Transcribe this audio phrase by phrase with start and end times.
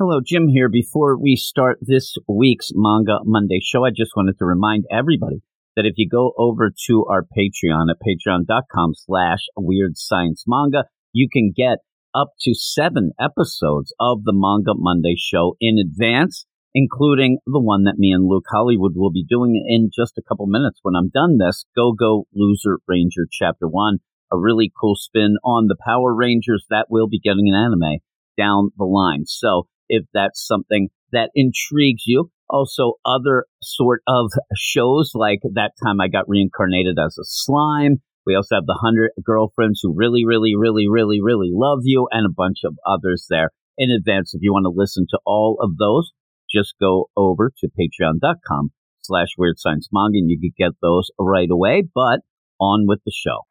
[0.00, 0.68] Hello, Jim here.
[0.68, 5.42] Before we start this week's Manga Monday show, I just wanted to remind everybody
[5.74, 11.28] that if you go over to our Patreon at patreon.com slash weird science manga, you
[11.28, 11.78] can get
[12.14, 17.98] up to seven episodes of the Manga Monday show in advance, including the one that
[17.98, 21.38] me and Luke Hollywood will be doing in just a couple minutes when I'm done
[21.38, 21.64] this.
[21.74, 23.98] Go Go Loser Ranger Chapter 1,
[24.32, 27.98] a really cool spin on the Power Rangers that will be getting an anime
[28.36, 29.24] down the line.
[29.26, 32.30] So if that's something that intrigues you.
[32.50, 37.98] Also, other sort of shows like that time I got reincarnated as a slime.
[38.24, 42.26] We also have the hundred girlfriends who really, really, really, really, really love you, and
[42.26, 44.34] a bunch of others there in advance.
[44.34, 46.10] If you want to listen to all of those,
[46.50, 48.70] just go over to patreon.com
[49.02, 51.84] slash weird science manga and you can get those right away.
[51.94, 52.20] But
[52.60, 53.46] on with the show.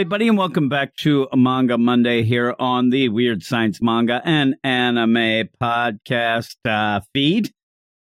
[0.00, 5.50] Everybody, and welcome back to Manga Monday here on the Weird Science Manga and Anime
[5.62, 7.50] Podcast uh, feed.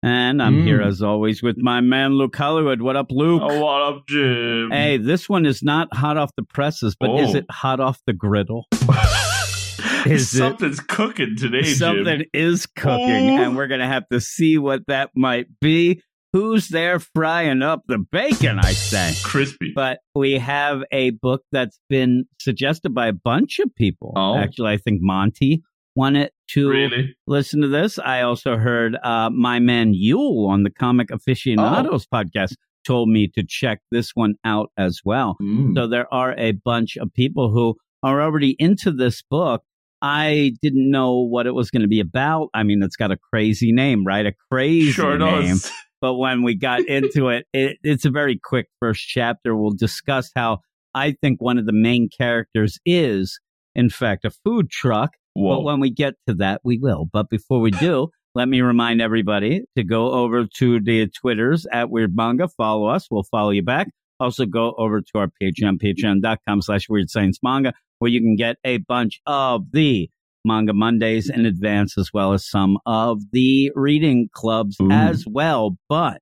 [0.02, 0.64] And I'm Mm.
[0.64, 2.82] here as always with my man Luke Hollywood.
[2.82, 3.42] What up, Luke?
[3.44, 4.70] Oh, what up, Jim?
[4.72, 7.38] Hey, this one is not hot off the presses, but is Oh.
[7.38, 8.66] it hot off the griddle?
[10.04, 12.26] is it- Something's cooking today, Something Jim.
[12.34, 13.44] is cooking, Oh.
[13.44, 16.02] and we're going to have to see what that might be.
[16.34, 19.12] Who's there frying up the bacon, I say?
[19.22, 19.70] Crispy.
[19.72, 24.12] But we have a book that's been suggested by a bunch of people.
[24.16, 24.36] Oh.
[24.36, 25.62] Actually, I think Monty
[25.94, 27.14] wanted to really?
[27.28, 28.00] listen to this.
[28.00, 32.16] I also heard uh, my man Yule on the Comic Aficionados Oh.
[32.16, 35.36] podcast told me to check this one out as well.
[35.40, 35.76] Mm.
[35.76, 39.62] So there are a bunch of people who are already into this book.
[40.02, 42.48] I didn't know what it was going to be about.
[42.54, 44.26] I mean, it's got a crazy name, right?
[44.26, 45.46] A crazy sure name.
[45.58, 45.70] does.
[46.04, 49.56] But when we got into it, it, it's a very quick first chapter.
[49.56, 50.58] We'll discuss how
[50.94, 53.40] I think one of the main characters is,
[53.74, 55.12] in fact, a food truck.
[55.32, 55.56] Whoa.
[55.56, 57.06] But when we get to that, we will.
[57.10, 61.88] But before we do, let me remind everybody to go over to the Twitters at
[61.88, 62.48] Weird Manga.
[62.48, 63.06] Follow us.
[63.10, 63.88] We'll follow you back.
[64.20, 68.56] Also go over to our Patreon, patreon.com slash Weird Science Manga, where you can get
[68.62, 70.10] a bunch of the
[70.44, 74.90] Manga Mondays in advance, as well as some of the reading clubs Ooh.
[74.90, 75.76] as well.
[75.88, 76.20] But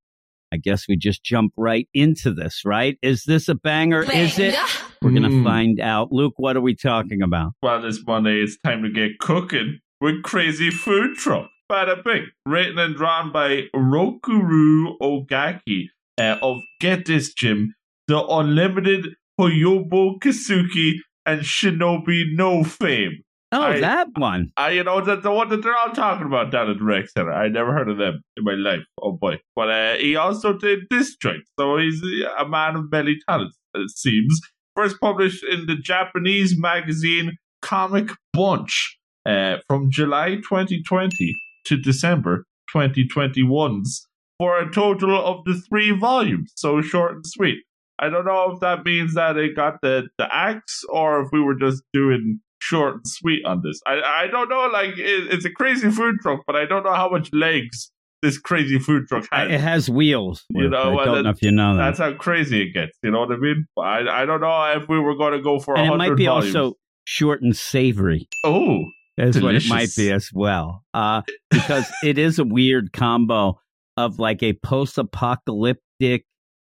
[0.53, 2.99] I guess we just jump right into this, right?
[3.03, 4.03] Is this a banger?
[4.03, 4.55] Is it?
[5.01, 5.45] We're going to Mm.
[5.45, 6.13] find out.
[6.13, 7.53] Luke, what are we talking about?
[7.63, 11.49] Well, this Monday it's time to get cooking with Crazy Food Truck.
[11.71, 12.27] Bada bing.
[12.47, 15.87] Written and drawn by Rokurou Ogaki
[16.19, 17.75] uh, of Get This Jim,
[18.07, 19.07] the Unlimited
[19.41, 23.23] Hoyobo Kasuki and Shinobi No fame.
[23.53, 24.51] Oh, I- that one.
[24.57, 27.09] I, you know, the, the one that they're all talking about down at the rec
[27.09, 27.33] center.
[27.33, 28.81] I never heard of them in my life.
[29.01, 29.41] Oh boy!
[29.55, 32.03] But uh, he also did this joint, so he's
[32.39, 33.57] a man of many talents.
[33.75, 34.41] It seems
[34.75, 41.35] first published in the Japanese magazine Comic Bunch uh, from July 2020
[41.67, 44.09] to December 2021's
[44.39, 46.53] for a total of the three volumes.
[46.57, 47.59] So short and sweet.
[47.99, 51.41] I don't know if that means that it got the the axe or if we
[51.41, 53.81] were just doing short and sweet on this.
[53.87, 54.69] I I don't know.
[54.73, 57.91] Like it, it's a crazy food truck, but I don't know how much legs
[58.23, 59.51] this crazy food truck has.
[59.51, 60.45] It has wheels.
[60.51, 61.83] You know, I don't know if you know that.
[61.85, 62.97] That's how crazy it gets.
[63.03, 63.67] You know what I mean?
[63.79, 66.15] I I don't know if we were going to go for a and it might
[66.17, 66.55] be volumes.
[66.55, 68.29] also short and savory.
[68.45, 68.85] oh
[69.19, 70.85] Is what it might be as well.
[70.95, 73.59] Uh, because it is a weird combo
[73.97, 76.25] of like a post-apocalyptic,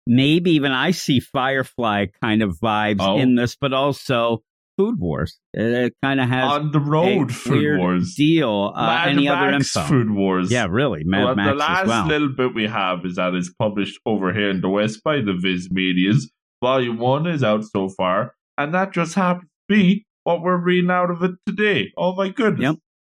[0.08, 3.18] maybe even I see Firefly kind of vibes Oh.
[3.18, 4.44] in this, but also
[4.80, 5.38] Food Wars.
[5.54, 8.14] It kind of has on the road a food wars.
[8.16, 8.72] deal.
[8.74, 9.90] Uh, Mad any other Max info?
[9.90, 10.50] Food Wars.
[10.50, 12.08] Yeah, really, Mad well, Max the last as well.
[12.08, 15.34] little bit we have is that it's published over here in the West by the
[15.38, 16.31] Viz Medias.
[16.64, 20.92] Volume one is out so far, and that just happens to be what we're reading
[20.92, 21.92] out of it today.
[21.98, 22.62] Oh my goodness!
[22.62, 22.75] Yep.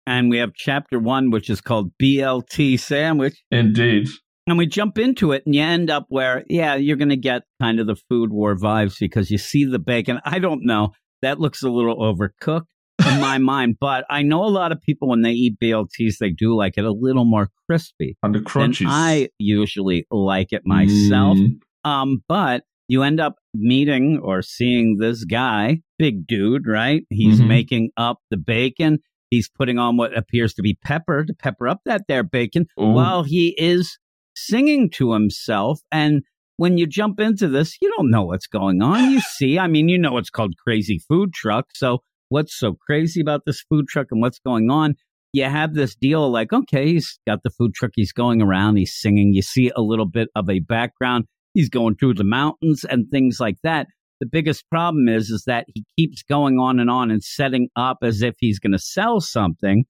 [0.09, 3.41] and we have chapter one, which is called BLT Sandwich.
[3.53, 4.09] Indeed.
[4.49, 7.43] And we jump into it, and you end up where, yeah, you're going to get
[7.61, 10.19] kind of the food war vibes because you see the bacon.
[10.25, 10.91] I don't know.
[11.23, 12.67] That looks a little overcooked
[13.07, 16.31] in my mind, but I know a lot of people when they eat BLTs, they
[16.31, 18.17] do like it a little more crispy.
[18.23, 18.87] On the crunchies.
[18.89, 21.39] I usually like it myself.
[21.39, 21.61] Mm.
[21.85, 27.03] Um, but you end up meeting or seeing this guy, big dude, right?
[27.11, 27.49] He's Mhm.
[27.49, 28.99] making up the bacon.
[29.31, 32.89] He's putting on what appears to be pepper to pepper up that there bacon Ooh.
[32.93, 33.97] while he is
[34.37, 35.81] singing to himself.
[35.91, 36.23] And
[36.57, 39.11] when you jump into this, you don't know what's going on.
[39.11, 41.67] You see, I mean, you know it's called Crazy Food Truck.
[41.75, 44.95] So what's so crazy about this food truck and what's going on?
[45.35, 48.95] You have this deal like, okay, he's got the food truck, he's going around, he's
[48.95, 49.33] singing.
[49.33, 51.25] You see a little bit of a background.
[51.55, 53.87] He's going through the mountains and things like that.
[54.21, 57.99] The biggest problem is is that he keeps going on and on and setting up
[58.03, 59.85] as if he's going to sell something,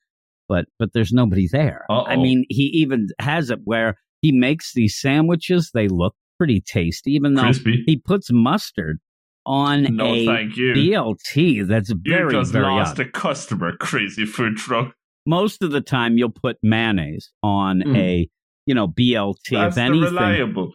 [0.48, 1.84] but but there's nobody there.
[1.90, 2.22] I Uh-oh.
[2.22, 5.70] mean, he even has it where he makes these sandwiches.
[5.74, 7.82] They look pretty tasty, even though Crispy.
[7.86, 8.98] he puts mustard
[9.46, 10.72] on No, a thank you.
[10.74, 11.66] BLT.
[11.66, 13.06] That's you very just very lost odd.
[13.06, 14.94] a customer, crazy food truck.
[15.26, 17.96] Most of the time, you'll put mayonnaise on Mm.
[17.96, 18.28] a
[18.66, 20.02] you know BLT That's if anything.
[20.14, 20.74] reliable.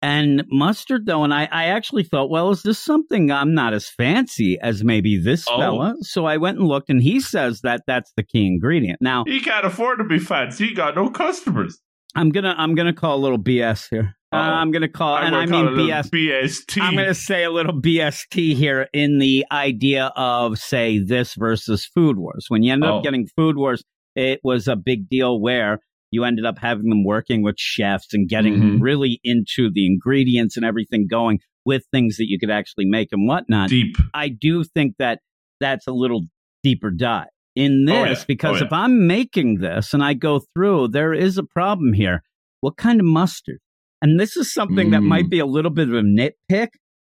[0.00, 3.88] And mustard, though, and I, I actually thought, well, is this something I'm not as
[3.88, 5.58] fancy as maybe this Oh.
[5.58, 5.94] fella?
[6.02, 9.00] So I went and looked, and he says that that's the key ingredient.
[9.02, 10.68] Now He can't afford to be fancy.
[10.68, 11.80] He got no customers.
[12.14, 14.14] I'm gonna I'm gonna call a little BS here.
[14.30, 16.82] Uh, I'm gonna call, I'm and I mean BS, BST.
[16.82, 21.86] I'm going to say a little BST here in the idea of, say, this versus
[21.86, 22.44] Food Wars.
[22.48, 22.98] When you ended Oh.
[22.98, 23.82] up getting Food Wars,
[24.14, 25.78] it was a big deal where
[26.10, 28.80] you ended up having them working with chefs and getting Mhm.
[28.82, 33.26] really into the ingredients and everything going with things that you could actually make and
[33.26, 33.70] whatnot.
[33.70, 33.96] Deep.
[34.12, 35.20] I do think that
[35.58, 36.26] that's a little
[36.62, 38.24] deeper dive in Oh, this yeah.
[38.28, 42.22] because Oh, if I'm making this and I go through, there is a problem here.
[42.60, 43.60] What kind of mustard?
[44.00, 45.06] And this is something that Mm.
[45.06, 46.68] might be a little bit of a nitpick,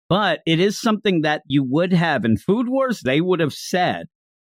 [0.10, 3.02] but it is something that you would have in Food Wars.
[3.04, 4.08] They would have said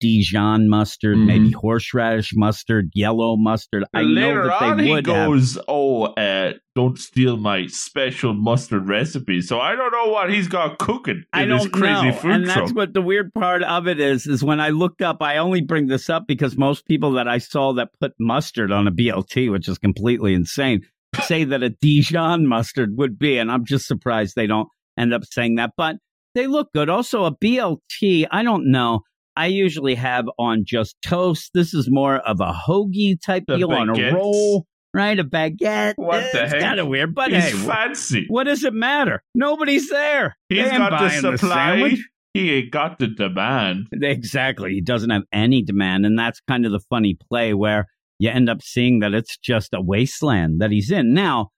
[0.01, 1.27] Dijon mustard, Mhm.
[1.27, 3.85] maybe horseradish mustard, yellow mustard.
[3.93, 5.29] I Later know that on, they he would have.
[5.29, 10.49] goes, "Oh, uh, don't steal my special mustard recipe." So I don't know what he's
[10.49, 12.13] got cooking in I this crazy know.
[12.13, 12.57] food and truck.
[12.57, 14.27] that's what the weird part of it is.
[14.27, 17.37] Is when I looked up, I only bring this up because most people that I
[17.37, 20.81] saw that put mustard on a BLT, which is completely insane,
[21.25, 24.69] say that a Dijon mustard would be, and I'm just surprised they don't
[24.99, 25.73] end up saying that.
[25.77, 25.97] But
[26.35, 26.89] they look good.
[26.89, 29.01] Also, a BLT, I don't know.
[29.37, 31.51] I usually have on just toast.
[31.55, 35.19] This is more of a hoagie type The deal on a roll, right?
[35.19, 35.95] A baguette.
[35.97, 36.61] What the it's heck?
[36.61, 38.27] kind of weird, but he's hey, fancy.
[38.29, 39.23] what does it matter?
[39.35, 40.37] Nobody's there.
[40.49, 41.95] He's They got the buying the supply.
[42.35, 43.87] he ain't got the demand.
[43.93, 44.75] Exactly.
[44.75, 46.05] He doesn't have any demand.
[46.07, 47.87] And that's kind of the funny play where
[48.21, 51.13] you end up seeing that it's just a wasteland that he's in.
[51.15, 51.49] Now,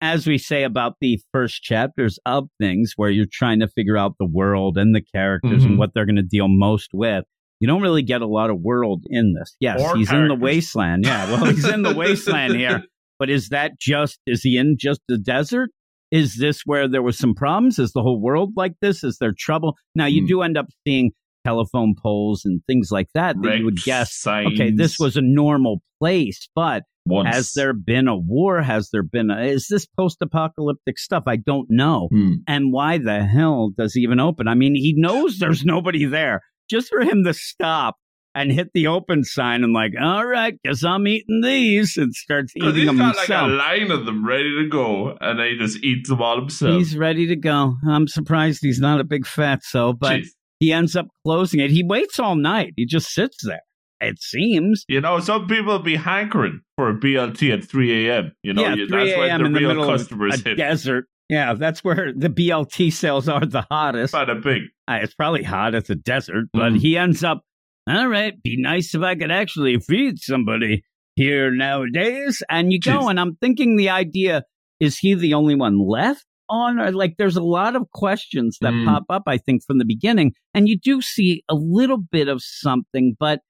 [0.00, 4.14] as we say about the first chapters of things where you're trying to figure out
[4.18, 5.66] the world and the characters Mhm.
[5.70, 7.24] and what they're going to deal most with,
[7.58, 9.56] you don't really get a lot of world in this.
[9.60, 11.04] Yes, Or he's in the wasteland.
[11.04, 12.84] Yeah, well, he's in the wasteland here.
[13.18, 15.68] But is that just, is he in just the desert?
[16.10, 17.78] Is this where there was some problems?
[17.78, 19.04] Is the whole world like this?
[19.04, 19.76] Is there trouble?
[19.94, 20.26] Now, you Hmm.
[20.26, 21.12] do end up seeing
[21.44, 24.54] telephone poles and things like that that you would guess, signs.
[24.54, 27.34] okay, this was a normal place, but once.
[27.34, 28.62] has there been a war?
[28.62, 31.24] Has there been a, is this post apocalyptic stuff?
[31.26, 32.08] I don't know.
[32.10, 32.32] Hmm.
[32.46, 34.48] And why the hell does he even open?
[34.48, 36.42] I mean, he knows there's nobody there.
[36.68, 37.96] Just for him to stop
[38.34, 42.52] and hit the open sign and like, all right, guess I'm eating these and starts
[42.56, 43.28] eating he's them got himself.
[43.28, 46.78] like a line of them ready to go, and he just eats them all himself.
[46.78, 47.76] He's ready to go.
[47.88, 50.28] I'm surprised he's not a big fat fatso, but Jeez.
[50.60, 51.70] He ends up closing it.
[51.72, 52.74] He waits all night.
[52.76, 53.62] He just sits there.
[54.00, 54.84] It seems.
[54.88, 58.32] You know, some people be hankering for a BLT at 3 a.m.
[58.42, 59.40] You know, yeah, you- 3 that's when a.m.
[59.40, 60.56] the in the real of customers a hit.
[60.56, 61.06] desert.
[61.28, 64.14] Yeah, that's where the BLT sales are the hottest.
[64.14, 64.68] Bada bing.
[64.88, 66.78] Uh, it's probably hot at the desert, but Mm.
[66.80, 67.42] he ends up,
[67.88, 70.82] all right, be nice if I could actually feed somebody
[71.14, 72.42] here nowadays.
[72.50, 74.42] And you go, and I'm thinking the idea
[74.80, 76.78] is he the only one left on?
[76.78, 78.84] Or like, there's a lot of questions that Mm.
[78.84, 80.32] pop up, I think, from the beginning.
[80.52, 83.40] And you do see a little bit of something, but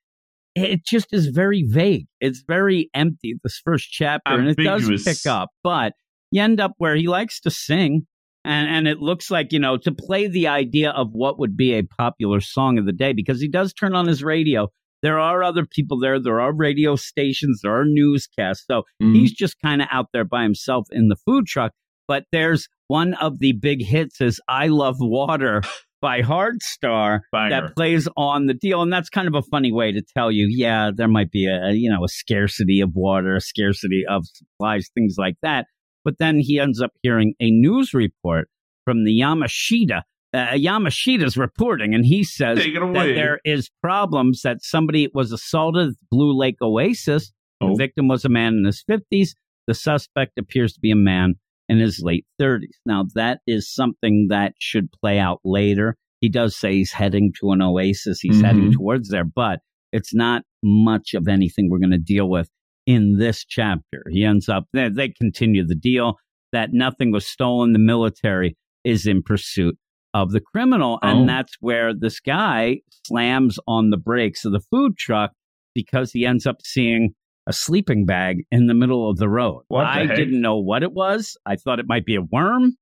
[0.54, 2.07] it just is very vague.
[2.21, 5.04] It's very empty, this first chapter, and it does Ambiguous.
[5.23, 5.50] pick up.
[5.64, 5.95] But
[6.30, 8.07] you end up where he likes to sing.
[8.42, 11.75] And, and it looks like, you know, to play the idea of what would be
[11.75, 14.69] a popular song of the day, because he does turn on his radio.
[15.02, 16.19] There are other people there.
[16.19, 17.61] There are radio stations.
[17.62, 18.64] There are newscasts.
[18.66, 19.14] So Mhm.
[19.14, 21.73] he's just kind of out there by himself in the food truck.
[22.11, 25.62] But there's one of the big hits is I Love Water
[26.02, 27.50] by Hardstar Banger.
[27.50, 28.83] that plays on the deal.
[28.83, 31.71] And that's kind of a funny way to tell you, yeah, there might be a,
[31.71, 35.67] you know, a scarcity of water, a scarcity of supplies, things like that.
[36.05, 38.49] But then he ends up hearing a news report
[38.85, 40.02] from the Yamashita.
[40.35, 45.95] Uh, Yamashita's reporting, and he says that there is problems that somebody was assaulted at
[46.11, 47.33] Blue Lake Oasis.
[47.61, 47.75] The Oh.
[47.76, 49.31] victim was a man in his 50s.
[49.69, 51.35] The suspect appears to be a man
[51.70, 52.76] in his late 30s.
[52.84, 55.96] Now, that is something that should play out later.
[56.20, 58.20] He does say he's heading to an oasis.
[58.20, 58.44] He's Mhm.
[58.44, 59.60] heading towards there, but
[59.92, 62.50] it's not much of anything we're going to deal with
[62.86, 64.04] in this chapter.
[64.10, 66.16] He ends up, they, they continue the deal
[66.52, 67.72] that nothing was stolen.
[67.72, 69.76] The military is in pursuit
[70.12, 70.98] of the criminal.
[71.02, 71.26] And Oh.
[71.26, 75.32] that's where this guy slams on the brakes of the food truck
[75.74, 77.14] because he ends up seeing
[77.50, 79.62] a sleeping bag in the middle of the road.
[79.69, 81.37] What I didn't know what it was.
[81.45, 82.76] I thought it might be a worm.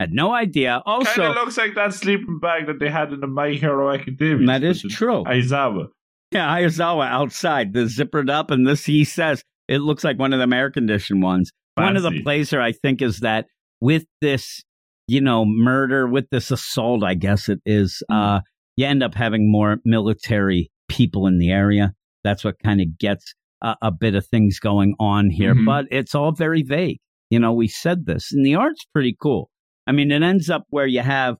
[0.00, 0.72] Had no idea.
[0.72, 3.92] Kind Also, of looks like that sleeping bag that they had in the My Hero
[3.94, 4.46] Academia.
[4.48, 5.22] that is true.
[5.24, 5.86] Aizawa.
[6.32, 10.40] Yeah, Ayazawa outside, the zippered up, and this he says it looks like one of
[10.48, 11.52] the air conditioned ones.
[11.76, 13.46] One of the plays here, I think, is that
[13.80, 14.62] with this,
[15.06, 18.40] you know, murder, with this assault, I guess it is, uh,
[18.76, 21.94] you end up having more military people in the area.
[22.24, 25.64] That's what kind of gets a, a bit of things going on here, Mhm.
[25.66, 26.98] but it's all very vague.
[27.30, 29.50] You know, we said this, and the art's pretty cool.
[29.86, 31.36] I mean, it ends up where you have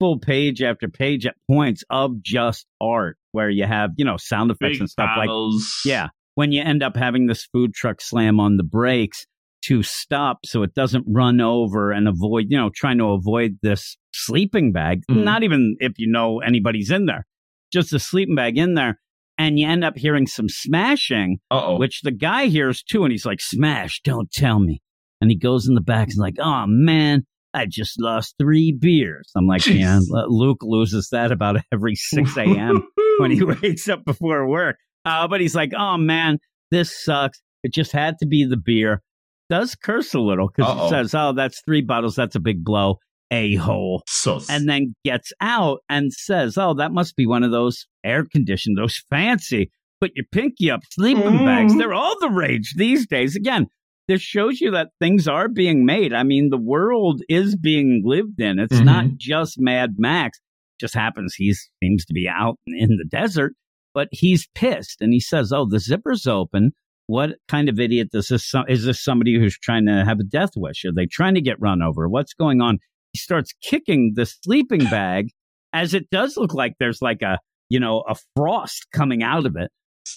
[0.00, 4.50] full page after page at points of just art, where you have, you know, sound
[4.50, 5.80] effects Big and stuff like panels.
[5.84, 6.08] yeah.
[6.36, 9.26] When you end up having this food truck slam on the brakes
[9.66, 13.96] to stop so it doesn't run over and avoid, you know, trying to avoid this
[14.12, 15.22] sleeping bag, Mhm.
[15.24, 17.24] not even if you know anybody's in there,
[17.72, 19.00] just a sleeping bag in there.
[19.36, 21.78] And you end up hearing some smashing, Uh-oh.
[21.78, 23.02] which the guy hears too.
[23.04, 24.80] And he's like, Smash, don't tell me.
[25.20, 29.30] And he goes in the back and like, Oh man, I just lost three beers.
[29.36, 29.80] I'm like, Jeez.
[29.80, 32.86] Yeah, Luke loses that about every 6 a.m
[33.18, 34.76] when he wakes up before work.
[35.04, 36.38] Uh, but he's like, oh man,
[36.70, 37.40] this sucks.
[37.62, 39.02] It just had to be the beer.
[39.50, 42.16] Does curse a little because it says, oh, that's three bottles.
[42.16, 42.98] That's a big blow.
[43.34, 44.02] A hole.
[44.48, 48.78] And then gets out and says, oh, that must be one of those air conditioned,
[48.78, 49.70] those fancy.
[50.00, 51.44] Put your pinky up sleeping Mhm.
[51.44, 51.76] bags.
[51.76, 53.34] They're all the rage these days.
[53.34, 53.66] Again,
[54.06, 56.12] this shows you that things are being made.
[56.12, 58.58] I mean, the world is being lived in.
[58.58, 58.84] It's Mhm.
[58.84, 60.38] not just Mad Max
[60.80, 63.54] just happens he seems to be out in the desert,
[63.94, 66.72] but he's pissed and he says, "Oh, the zipper's open.
[67.06, 68.52] What kind of idiot does this?
[68.68, 70.84] Is this somebody who's trying to have a death wish?
[70.84, 72.08] Are they trying to get run over?
[72.08, 72.78] What's going on?"
[73.14, 75.30] He starts kicking the sleeping bag,
[75.72, 77.38] as it does look like there's like a
[77.70, 79.70] you know a frost coming out of it.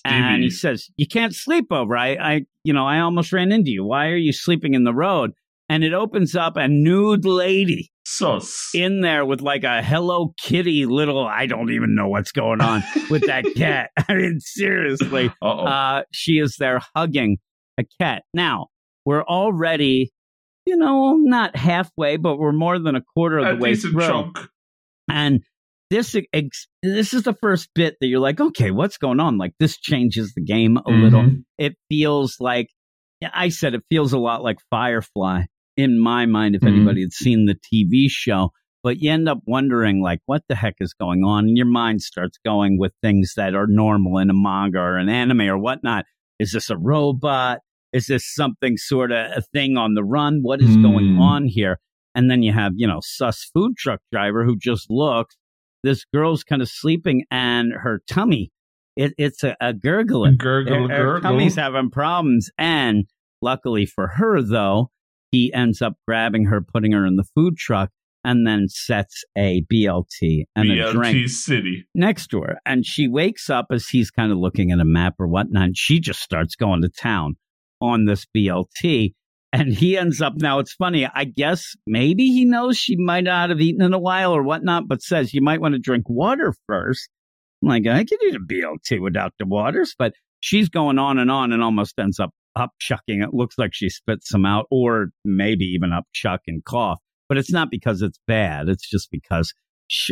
[0.04, 1.96] And he says, "You can't sleep over.
[1.96, 3.86] I, I, you know, I almost ran into you.
[3.86, 5.32] Why are you sleeping in the road?"
[5.70, 8.70] And it opens up a nude lady Sus.
[8.74, 12.82] in there with like a Hello Kitty little, I don't even know what's going on
[13.10, 13.89] with that cat.
[14.08, 15.66] I mean, seriously, Uh-oh.
[15.66, 17.38] uh, she is there hugging
[17.77, 18.24] a cat.
[18.34, 18.68] Now,
[19.06, 20.13] we're already,
[20.68, 24.00] you know, not halfway, but we're more than a quarter of a the way through.
[24.02, 24.38] chunk.
[25.10, 25.42] And
[25.90, 29.38] this ex- this is the first bit that you're like, okay, what's going on?
[29.38, 31.24] Like this changes the game a little.
[31.24, 31.44] Mhm.
[31.58, 32.68] It feels like
[33.34, 35.44] I said it feels a lot like Firefly
[35.78, 36.68] in my mind if Mhm.
[36.68, 38.52] anybody had seen the TV show.
[38.84, 41.46] But you end up wondering like what the heck is going on?
[41.48, 45.08] And your mind starts going with things that are normal in a manga or an
[45.10, 46.06] anime or whatnot.
[46.40, 47.60] Is this a robot?
[47.98, 50.39] Is this something sort of a thing on the run?
[50.44, 51.20] What is going Hmm.
[51.22, 51.80] on here?
[52.13, 55.36] And then you have, you know, sus food truck driver who just looks.
[55.84, 58.51] This girl's kind of sleeping and her tummy,
[58.96, 60.38] it, it's a, a gurgling.
[60.38, 61.22] Gurgle, Her, her gurgle.
[61.32, 62.50] tummy's having problems.
[62.58, 63.06] And
[63.42, 64.89] luckily for her, though,
[65.32, 67.89] he ends up grabbing her, putting her in the food truck,
[68.24, 71.86] and then sets a BLT and a drink City.
[71.96, 72.58] next to her.
[72.66, 75.63] And she wakes up as he's kind of looking at a map or whatnot.
[75.63, 77.36] And she just starts going to town
[77.82, 79.14] on this BLT.
[79.54, 81.06] And he ends up now, it's funny.
[81.06, 84.88] I guess maybe he knows she might not have eaten in a while or whatnot,
[84.88, 87.10] but says you might want to drink water first.
[87.64, 91.32] I'm like, I could eat a BLT without the waters, but she's going on and
[91.32, 93.22] on and almost ends up up chucking.
[93.22, 97.38] It looks like she spits some out or maybe even up chuck and cough, but
[97.38, 98.68] it's not because it's bad.
[98.68, 99.54] It's just because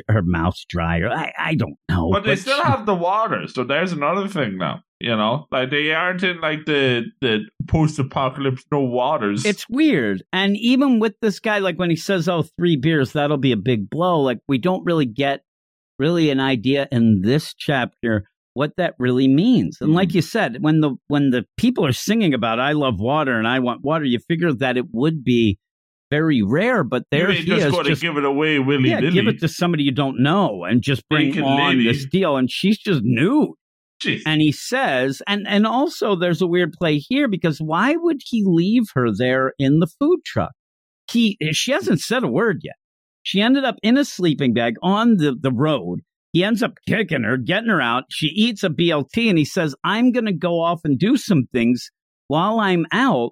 [0.07, 2.11] her mouth's dry or I, I don't know.
[2.11, 4.81] But they still she- have the water, so there's another thing now.
[5.01, 9.45] You know, like they aren't in like the the post apocalypse no waters.
[9.45, 10.23] It's weird.
[10.31, 13.57] And even with this guy, like when he says, oh, three beers, that'll be a
[13.57, 15.41] big blow, like we don't really get
[15.99, 19.77] really an idea in this chapter what that really means.
[19.81, 20.15] And like mm-hmm.
[20.15, 23.59] you said, when the when the people are singing about I love water and I
[23.59, 25.59] want water, you figure that it would be
[26.15, 27.87] very rare, but there you he just is.
[27.87, 29.13] just- give it away willy yeah, nilly.
[29.13, 31.87] give it to somebody you don't know and just bring Naked on lady.
[31.87, 32.37] this deal.
[32.37, 33.49] And she's just nude.
[34.03, 34.21] Jeez.
[34.25, 38.43] And he says, and and also there's a weird play here because why would he
[38.45, 40.51] leave her there in the food truck?
[41.09, 42.75] He she hasn't said a word yet.
[43.23, 46.01] She ended up in a sleeping bag on the, the road.
[46.33, 48.03] He ends up kicking her, getting her out.
[48.11, 51.47] She eats a BLT and he says, I'm going to go off and do some
[51.53, 51.89] things
[52.27, 53.31] while I'm out.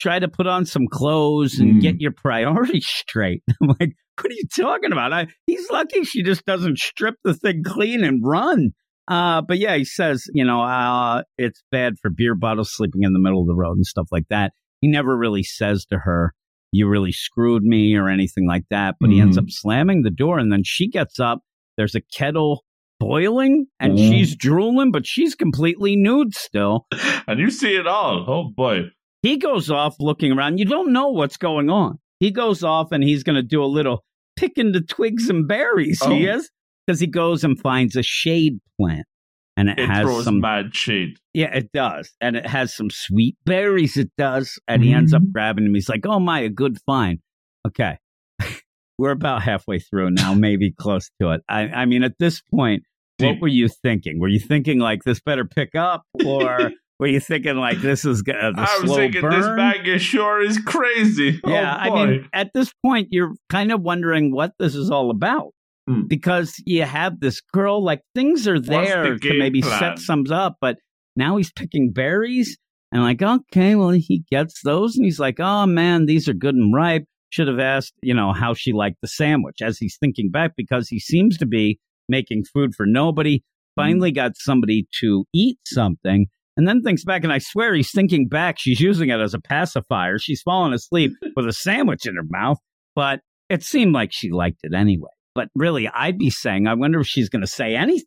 [0.00, 1.80] Try to put on some clothes and Mm.
[1.82, 3.42] get your priorities straight.
[3.62, 5.12] I'm like, what are you talking about?
[5.12, 8.70] I, he's lucky she just doesn't strip the thing clean and run.
[9.08, 13.12] Uh, but yeah, he says, you know, uh, it's bad for beer bottles sleeping in
[13.12, 14.52] the middle of the road and stuff like that.
[14.80, 16.32] He never really says to her,
[16.72, 18.94] you really screwed me or anything like that.
[19.00, 19.42] But he ends Mhm.
[19.42, 21.40] up slamming the door and then she gets up.
[21.76, 22.64] There's a kettle
[23.00, 24.08] boiling and Mhm.
[24.08, 26.86] she's drooling, but she's completely nude still.
[27.28, 28.24] and you see it all.
[28.28, 28.84] Oh boy.
[29.24, 30.58] He goes off looking around.
[30.58, 31.98] You don't know what's going on.
[32.20, 34.04] He goes off and he's going to do a little
[34.36, 36.00] picking the twigs and berries.
[36.04, 36.36] He Oh.
[36.36, 36.50] is
[36.86, 39.06] because he goes and finds a shade plant
[39.56, 41.16] and it, It has some bad shade.
[41.32, 42.10] yeah, it does.
[42.20, 44.58] And it has some sweet berries, it does.
[44.68, 45.32] And he ends up Mhm.
[45.32, 45.74] grabbing him.
[45.74, 47.18] He's like, oh my, a good find.
[47.66, 47.96] Okay.
[48.98, 51.40] We're about halfway through now, maybe close to it.
[51.48, 52.82] I, I mean, at this point,
[53.20, 54.18] what were you thinking?
[54.20, 56.02] Were you thinking like this better pick up?
[56.26, 59.32] Or were you thinking like this is uh, the I was slow thinking burn?
[59.32, 61.40] this bag is sure is crazy.
[61.46, 65.10] Yeah, oh, I mean, at this point, you're kind of wondering what this is all
[65.10, 65.50] about
[65.86, 66.06] Hmm.
[66.06, 69.78] because you have this girl, like things are the there to maybe plan?
[69.78, 70.78] set some up, but
[71.14, 72.56] now he's picking berries
[72.90, 76.54] and like, okay, well, he gets those and he's like, oh man, these are good
[76.54, 77.04] and ripe.
[77.28, 80.88] Should have asked, you know, how she liked the sandwich as he's thinking back because
[80.88, 83.42] he seems to be making food for nobody.
[83.76, 88.28] Finally got somebody to eat something and then thinks back, and I swear he's thinking
[88.28, 88.56] back.
[88.58, 90.18] She's using it as a pacifier.
[90.18, 92.58] She's fallen asleep with a sandwich in her mouth,
[92.94, 95.10] but it seemed like she liked it anyway.
[95.34, 98.06] But really, I'd be saying, I wonder if she's going to say anything.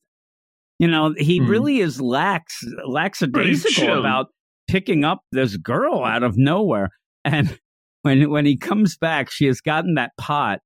[0.79, 1.47] You know, he Hmm.
[1.47, 4.27] really is lax, lackadaisical about
[4.67, 6.89] picking up this girl out of nowhere.
[7.25, 7.57] And
[8.03, 10.59] when when he comes back, she has gotten that pot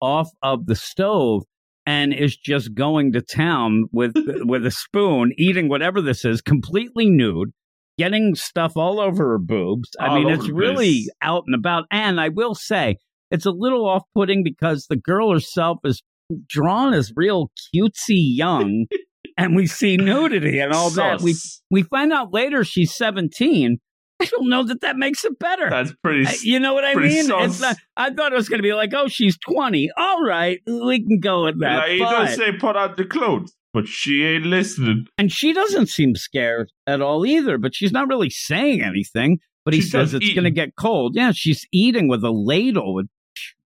[0.00, 1.42] off of the stove
[1.86, 4.12] and is just going to town with
[4.44, 7.50] with a spoon, eating whatever this is, completely nude,
[7.98, 9.90] getting stuff all over her boobs.
[10.00, 11.10] I All mean, it's really place.
[11.22, 11.84] out and about.
[11.90, 12.96] And I will say,
[13.30, 16.02] it's a little off putting because the girl herself is
[16.48, 18.86] drawn as real cutesy young.
[19.36, 21.20] And we see nudity and all that.
[21.20, 21.34] We
[21.68, 23.78] we find out later she's 17.
[24.22, 25.68] I don't know that that makes it better.
[25.68, 26.26] That's pretty.
[26.42, 27.26] You know what I mean?
[27.26, 29.90] not, I thought it was going to be like, oh, she's 20.
[29.96, 31.76] All right, we can go with that.
[31.76, 35.06] like, he does say put on the clothes, but she ain't listening.
[35.18, 39.38] and she doesn't seem scared at all either, but she's not really saying anything.
[39.64, 41.16] But he She's says it's going to get cold.
[41.16, 43.06] Yeah, she's eating with a ladle with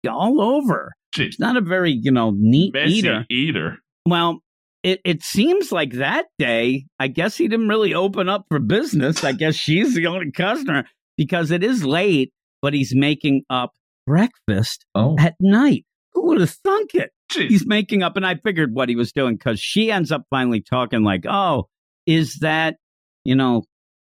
[0.09, 0.93] all over.
[1.15, 3.25] She's not a very, you know, neat messy eater.
[3.31, 3.79] eater.
[4.07, 4.41] Well,
[4.83, 9.25] it, it seems like that day, I guess he didn't really open up for business.
[9.25, 10.85] I guess she's the only customer
[11.17, 13.73] because it is late, but he's making up
[14.07, 15.85] breakfast Oh, at night.
[16.13, 17.11] Who would have thunk it?
[17.31, 17.49] jeez.
[17.49, 20.61] He's making up, and I figured what he was doing because she ends up finally
[20.63, 21.69] talking like, "Oh,
[22.07, 22.77] is that
[23.25, 23.65] you know,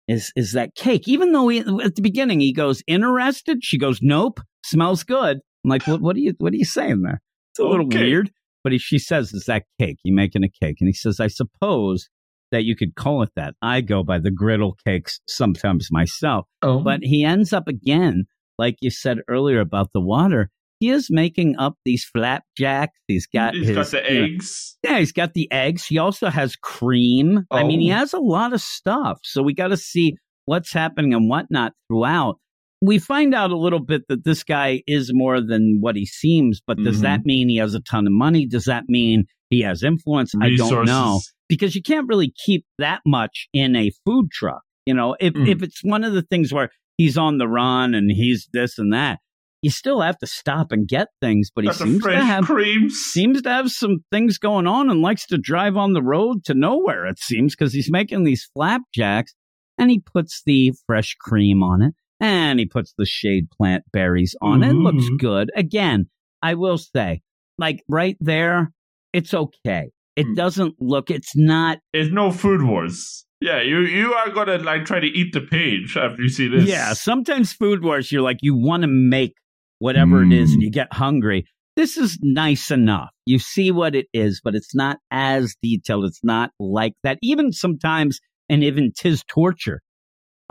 [0.09, 4.01] is is that cake?" Even though he, at the beginning he goes interested, she goes,
[4.03, 6.01] "Nope, smells good." I'm like, "What?
[6.03, 6.35] What are you?
[6.39, 7.21] What are you saying there?"
[7.53, 7.99] It's a little Okay.
[8.05, 8.31] weird.
[8.65, 9.99] But he, she says, "Is that cake?
[10.05, 12.09] You making a cake?" And he says, "I suppose."
[12.51, 13.55] That you could call it that.
[13.63, 16.45] I go by the griddle cakes sometimes myself.
[16.61, 18.25] oh, But he ends up again,
[18.59, 20.51] like you said earlier about the water.
[20.79, 22.93] He is making up these flapjacks.
[23.09, 24.77] He's got he's his, got the you know, eggs.
[24.85, 25.87] yeah, he's got the eggs.
[25.87, 27.47] He also has cream.
[27.51, 27.95] I mean, he Oh.
[27.97, 29.21] has a lot of stuff.
[29.23, 32.39] So we got to see what's happening and whatnot throughout.
[32.85, 36.61] We find out a little bit that this guy is more than what he seems,
[36.67, 37.03] but does Mhm.
[37.03, 38.45] that mean he has a ton of money?
[38.45, 40.35] Does that mean he has influence?
[40.41, 44.63] I don't know because you can't really keep that much in a food truck.
[44.85, 45.47] You know, if Mm.
[45.49, 48.93] if it's one of the things where he's on the run and he's this and
[48.93, 49.21] that,
[49.63, 51.51] you still have to stop and get things.
[51.55, 52.47] But he seems to have
[52.91, 56.55] seems to have some things going on and likes to drive on the road to
[56.55, 57.07] nowhere.
[57.07, 59.35] It seems because he's making these flapjacks
[59.79, 64.35] and he puts the fresh cream on it and he puts the shade plant berries
[64.41, 64.71] on it.
[64.71, 65.19] It looks Mhm.
[65.19, 65.51] good.
[65.57, 66.07] Again,
[66.41, 67.21] I will say,
[67.59, 68.73] like right there,
[69.13, 69.91] it's okay.
[70.17, 70.37] It Mm.
[70.37, 71.11] doesn't look.
[71.11, 71.79] It's not.
[71.93, 73.27] It's no food wars.
[73.41, 76.69] Yeah, you you are gonna like try to eat the page after you see this.
[76.69, 79.35] Yeah, sometimes food wars, you're like, you want to make
[79.81, 80.55] whatever it is Mm.
[80.55, 81.45] and you get hungry.
[81.75, 83.09] This is nice enough.
[83.27, 86.05] You see what it is, but it's not as detailed.
[86.05, 87.19] It's not like that.
[87.23, 89.81] Even sometimes, and even tis torture.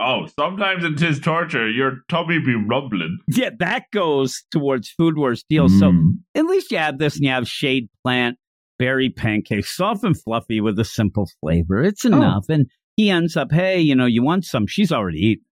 [0.04, 1.70] Oh, sometimes it is torture.
[1.70, 3.20] Your tummy be rumbling.
[3.28, 5.70] Yeah, that goes towards food wars deal.
[5.70, 6.14] So Mm.
[6.36, 8.38] at least you have this and you have shade plant
[8.80, 11.84] berry pancakes, soft and fluffy with a simple flavor.
[11.84, 12.46] It's enough.
[12.50, 14.66] And he ends up, hey, you know, you want some?
[14.66, 15.46] She's already eaten.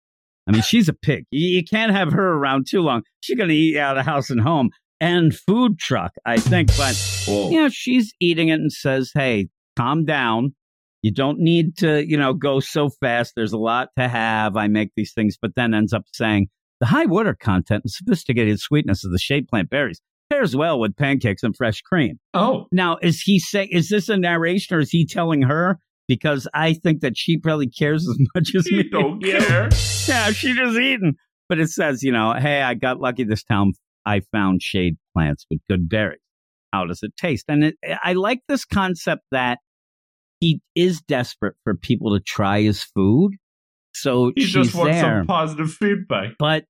[0.48, 1.26] I mean, she's a pig.
[1.30, 3.04] You, you can't have her around too long.
[3.22, 6.70] She's going to eat out of house and home and food truck, I think.
[6.76, 6.96] But,
[7.28, 7.52] Whoa.
[7.52, 10.56] you know, she's eating it and says, hey, calm down.
[11.02, 13.34] You don't need to, you know, go so fast.
[13.36, 14.58] There's a lot to have.
[14.58, 16.48] I make these things, but then ends up saying
[16.80, 20.96] the high water content and sophisticated sweetness of the shade plant berries pairs well with
[20.96, 22.20] pancakes and fresh cream.
[22.36, 25.80] Oh, Now, is he say is this a narration or is he telling her?
[26.08, 28.84] Because I think that she probably cares as much as me.
[28.92, 29.70] don't care.
[30.08, 31.16] Yeah, she just eating.
[31.48, 33.72] But it says, you know, hey, I got lucky this time.
[34.06, 36.20] I found shade plants with good berries.
[36.72, 37.46] How does it taste?
[37.48, 39.58] And it, I like this concept that
[40.40, 43.34] he is desperate for people to try his food.
[43.94, 46.34] So He just wants there some positive feedback.
[46.40, 46.66] but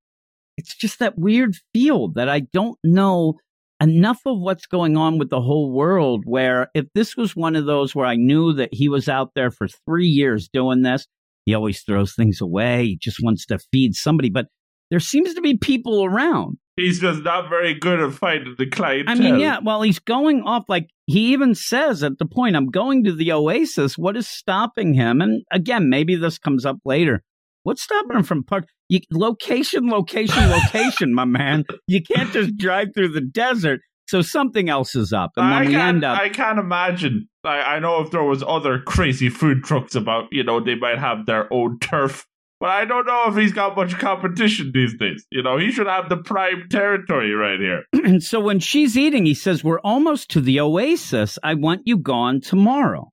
[0.57, 3.35] it's just that weird feel that I don't know
[3.81, 6.23] enough of what's going on with the whole world.
[6.25, 9.51] Where if this was one of those where I knew that he was out there
[9.51, 11.07] for three years doing this,
[11.45, 12.85] he always throws things away.
[12.87, 14.47] He just wants to feed somebody, but
[14.91, 16.57] there seems to be people around.
[16.75, 19.15] He's just not very good at finding the clientele.
[19.15, 22.69] I mean, yeah, well, he's going off like he even says at the point, I'm
[22.69, 23.97] going to the Oasis.
[23.97, 25.21] What is stopping him?
[25.21, 27.23] And again, maybe this comes up later.
[27.63, 28.65] What's stopping him from park?
[28.89, 31.65] You, location, location, location, my man.
[31.87, 33.79] You can't just drive through the desert.
[34.07, 35.31] So something else is up.
[35.35, 37.27] And I can't, end up, I can't imagine.
[37.43, 40.99] I, I know if there was other crazy food trucks about, you know, they might
[40.99, 42.27] have their own turf.
[42.59, 45.25] But I don't know if he's got much competition these days.
[45.31, 47.83] You know, he should have the prime territory right here.
[47.93, 51.39] and so when she's eating, he says, We're almost to the Oasis.
[51.41, 53.11] I want you gone tomorrow.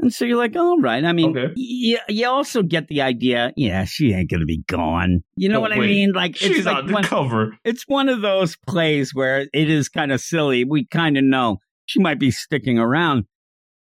[0.00, 1.04] And so you're like, all right.
[1.04, 1.52] I mean, Okay.
[1.56, 3.52] you, you also get the idea.
[3.56, 5.24] Yeah, she ain't going to be gone.
[5.34, 6.12] You know what I mean?
[6.12, 7.56] Like, She's it's like on the when- cover.
[7.64, 10.64] it's one of those plays where it is kind of silly.
[10.64, 13.24] We kind of know she might be sticking around,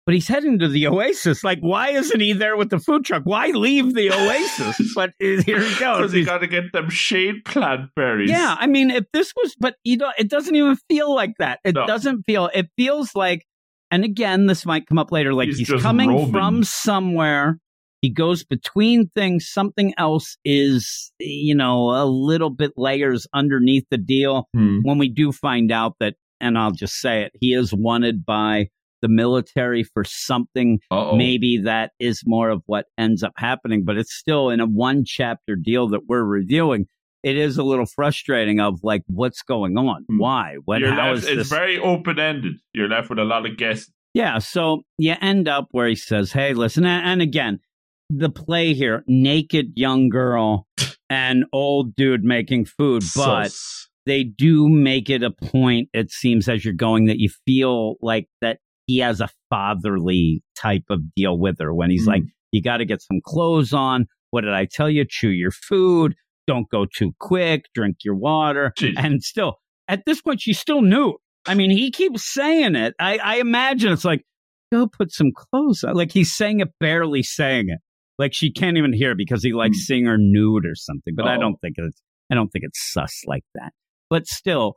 [0.09, 1.45] but he's heading to the Oasis.
[1.45, 3.25] Like, why isn't he there with the food truck?
[3.25, 4.93] Why leave the Oasis?
[4.95, 6.13] but uh, here he goes.
[6.13, 8.31] He He's- got to get them shade plant berries.
[8.31, 11.61] yeah, I mean, if this was, but you know, it doesn't even feel like that.
[11.63, 11.87] It No.
[11.87, 12.49] doesn't feel.
[12.55, 13.45] It feels like,
[13.91, 15.35] and again, this might come up later.
[15.35, 16.33] Like He's he's, coming roaming.
[16.33, 17.59] from somewhere.
[18.01, 19.47] He goes between things.
[19.47, 24.79] Something else is, you know, a little bit layers underneath the deal Hmm.
[24.85, 28.69] when we do find out that, and I'll just say it, he is wanted by
[29.03, 30.79] the military for something.
[30.91, 31.17] Uh-oh.
[31.17, 35.05] Maybe that is more of what ends up happening, but it's still in a one
[35.05, 36.87] chapter deal that we're reviewing.
[37.23, 40.05] It is a little frustrating of like, what's going on?
[40.09, 40.19] Hmm.
[40.19, 40.57] Why?
[40.65, 41.49] when You're How left, is it's this?
[41.49, 42.55] very open ended.
[42.73, 43.91] You're left with a lot of guesses.
[44.15, 47.61] Yeah, so you end up where he says, "Hey, listen," and and again,
[48.09, 50.67] the play here: naked young girl
[51.11, 53.89] and old dude making food, but Sus.
[54.07, 55.91] they do make it a point.
[55.93, 58.59] It seems as you're going that you feel like that
[58.89, 62.13] he has a fatherly type of deal with her when he's Mhm.
[62.13, 65.05] like, "You got to get some clothes on." What did I tell you?
[65.09, 66.17] Chew your food.
[66.49, 67.67] Don't go too quick.
[67.75, 68.73] Drink your water.
[68.79, 68.95] Jeez.
[68.97, 71.15] And still, at this point, she's still new.
[71.47, 72.95] I mean, he keeps saying it.
[72.99, 74.25] I, I imagine it's like,
[74.73, 75.95] go put some clothes on.
[75.95, 77.79] Like he's saying it, barely saying it.
[78.19, 79.83] Like she can't even hear because he likes Hmm.
[79.83, 81.15] seeing her nude or something.
[81.15, 83.73] But I don't think it's, I don't think it's sus like that.
[84.11, 84.75] But still,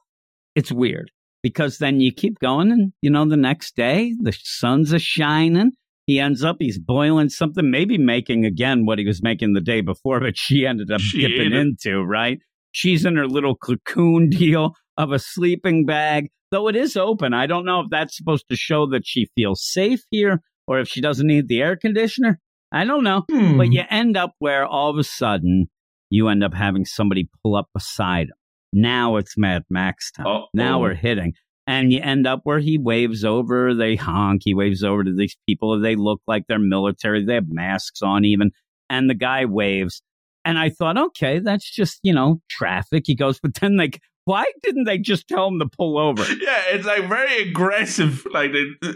[0.55, 1.09] it's weird
[1.43, 5.71] because then you keep going and, you know, the next day the sun's a shining.
[6.07, 9.81] He ends up, he's boiling something, maybe making again what he was making the day
[9.81, 12.39] before, but she ended up She dipping into, right?
[12.71, 17.33] She's in her little cocoon deal of a sleeping bag, though it is open.
[17.33, 20.87] I don't know if that's supposed to show that she feels safe here or if
[20.87, 22.39] she doesn't need the air conditioner.
[22.71, 23.23] I don't know.
[23.29, 23.57] Hmm.
[23.57, 25.67] But you end up where all of a sudden
[26.09, 28.35] you end up having somebody pull up beside him.
[28.73, 30.27] Now it's Mad Max time.
[30.27, 30.47] Uh-oh.
[30.53, 31.33] Now we're hitting.
[31.67, 35.37] And you end up where he waves over, they honk, he waves over to these
[35.47, 35.79] people.
[35.79, 38.51] They look like they're military, they have masks on even.
[38.89, 40.01] And the guy waves.
[40.43, 43.03] And I thought, okay, that's just, you know, traffic.
[43.05, 46.23] He goes, but then like, why didn't they just tell him to pull over?
[46.23, 48.25] Yeah, it's like very aggressive.
[48.31, 48.93] Like they uh,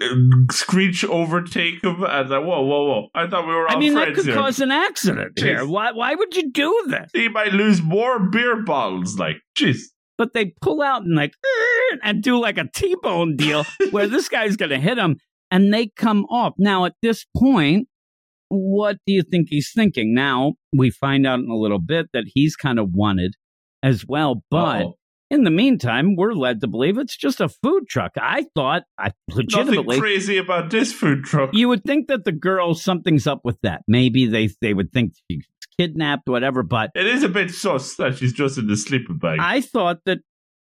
[0.51, 3.07] screech overtake him, and like, whoa, whoa, whoa!
[3.15, 4.35] I thought we were all I mean, that could here.
[4.35, 5.65] cause an accident here.
[5.65, 7.09] Why, why would you do this?
[7.13, 9.17] he might lose more beer bottles.
[9.17, 9.79] Like, jeez.
[10.17, 11.33] but they pull out and like
[12.03, 15.17] and do like a T-bone deal where this guy's going to hit him
[15.51, 16.53] and they come off.
[16.57, 17.87] Now at this point,
[18.49, 20.13] what do you think he's thinking?
[20.13, 23.35] Now we find out in a little bit that he's kind of wanted
[23.83, 24.97] as well, but Uh-oh.
[25.31, 28.11] In the meantime, we're led to believe it's just a food truck.
[28.15, 31.49] I thought, I nothing legitimately, crazy about this food truck.
[31.53, 33.81] you would think that the girl something's up with that.
[33.87, 35.45] Maybe they they would think she's
[35.79, 36.63] kidnapped, whatever.
[36.63, 39.39] But It is a bit sus that she's just in the sleeper bag.
[39.41, 40.19] I thought that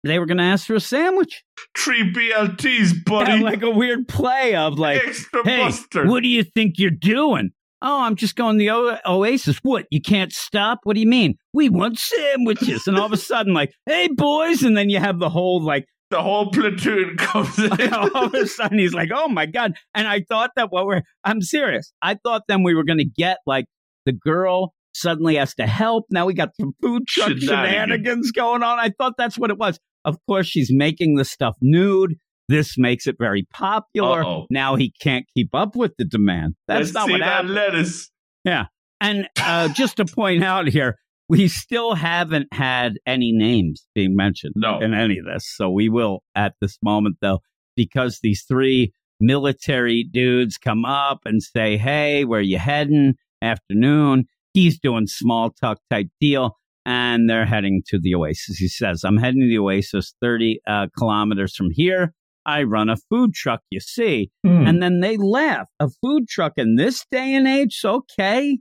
[0.05, 1.43] they were going to ask for a sandwich.
[1.77, 3.33] Three BLTs, buddy.
[3.33, 6.09] And like a weird play of like, Extra hey, mustard.
[6.09, 7.51] what do you think you're doing?
[7.81, 9.59] Oh, I'm just going to the o- Oasis.
[9.63, 9.87] What?
[9.91, 10.81] You can't stop?
[10.83, 11.37] What do you mean?
[11.53, 12.87] We want sandwiches.
[12.87, 14.63] And all of a sudden, like, hey, boys.
[14.65, 17.93] And then you have the whole, like, the whole platoon comes in.
[17.95, 19.75] all of a sudden he's like, oh my God.
[19.95, 21.93] And I thought that what we're, I'm serious.
[22.03, 23.67] I thought then we were going to get like
[24.07, 26.07] the girl suddenly has to help.
[26.11, 27.51] Now we got some food truck Shenanigans.
[27.51, 28.79] shenanigans going on.
[28.81, 29.79] I thought that's what it was.
[30.05, 32.15] Of course, she's making the stuff nude.
[32.49, 34.23] This makes it very popular.
[34.25, 34.47] Uh-oh.
[34.51, 36.55] Now he can't keep up with the demand.
[36.67, 37.55] That's Let's not see what that happened.
[37.55, 38.11] lettuce.
[38.45, 38.67] Yeah.
[39.01, 40.97] And uh, just to point out here,
[41.29, 44.81] we still haven't had any names being mentioned No.
[44.81, 45.45] in any of this.
[45.55, 47.41] So we will at this moment, though,
[47.77, 53.15] because these three military dudes come up and say, Hey, where you heading?
[53.43, 54.25] Afternoon.
[54.55, 56.57] He's doing small talk type deal.
[56.87, 58.57] And they're heading to the Oasis.
[58.57, 62.15] He says, I'm heading to the Oasis 30 uh, kilometers from here.
[62.49, 64.31] I run a food truck, you see.
[64.47, 64.67] Hmm.
[64.67, 65.69] And then they laugh.
[65.81, 68.59] A food truck in this day and age, okay.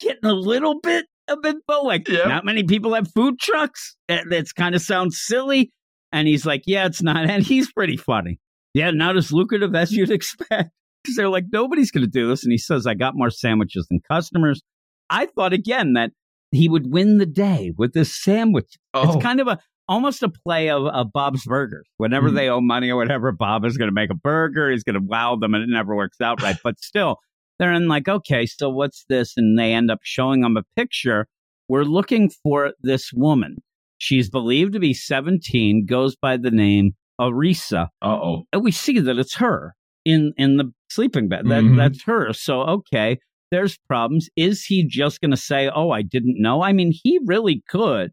[0.00, 1.82] Getting a little bit of info.
[1.84, 2.28] Like, Yep.
[2.28, 3.96] not many people have food trucks.
[4.08, 5.70] That kind of sounds silly.
[6.12, 7.24] And he's like, yeah, it's not.
[7.30, 8.38] And he's pretty funny.
[8.74, 10.70] Yeah, not as lucrative as you'd expect.
[11.04, 12.44] Because they're like, nobody's going to do this.
[12.44, 14.62] And he says, I got more sandwiches than customers.
[15.10, 16.12] I thought again that
[16.52, 18.76] he would win the day with this sandwich.
[18.94, 21.86] oh, It's kind of a almost a play of, of Bob's Burgers.
[21.98, 22.34] Whenever Mhm.
[22.34, 24.70] they owe money or whatever, Bob is going to make a burger.
[24.70, 26.56] He's going to wow them, and it never works out right.
[26.62, 27.16] But still,
[27.58, 29.34] they're in like, okay, so what's this?
[29.36, 31.26] And they end up showing them a picture.
[31.68, 33.56] We're looking for this woman.
[33.98, 37.88] She's believed to be 17, goes by the name Arisa.
[38.02, 38.44] uh-oh.
[38.52, 41.46] And we see that it's her in in the sleeping bed.
[41.48, 41.76] That Mhm.
[41.76, 42.32] that's her.
[42.32, 43.18] So okay,
[43.52, 44.28] there's problems.
[44.34, 46.62] Is he just going to say, "Oh, I didn't know"?
[46.62, 48.10] I mean, he really could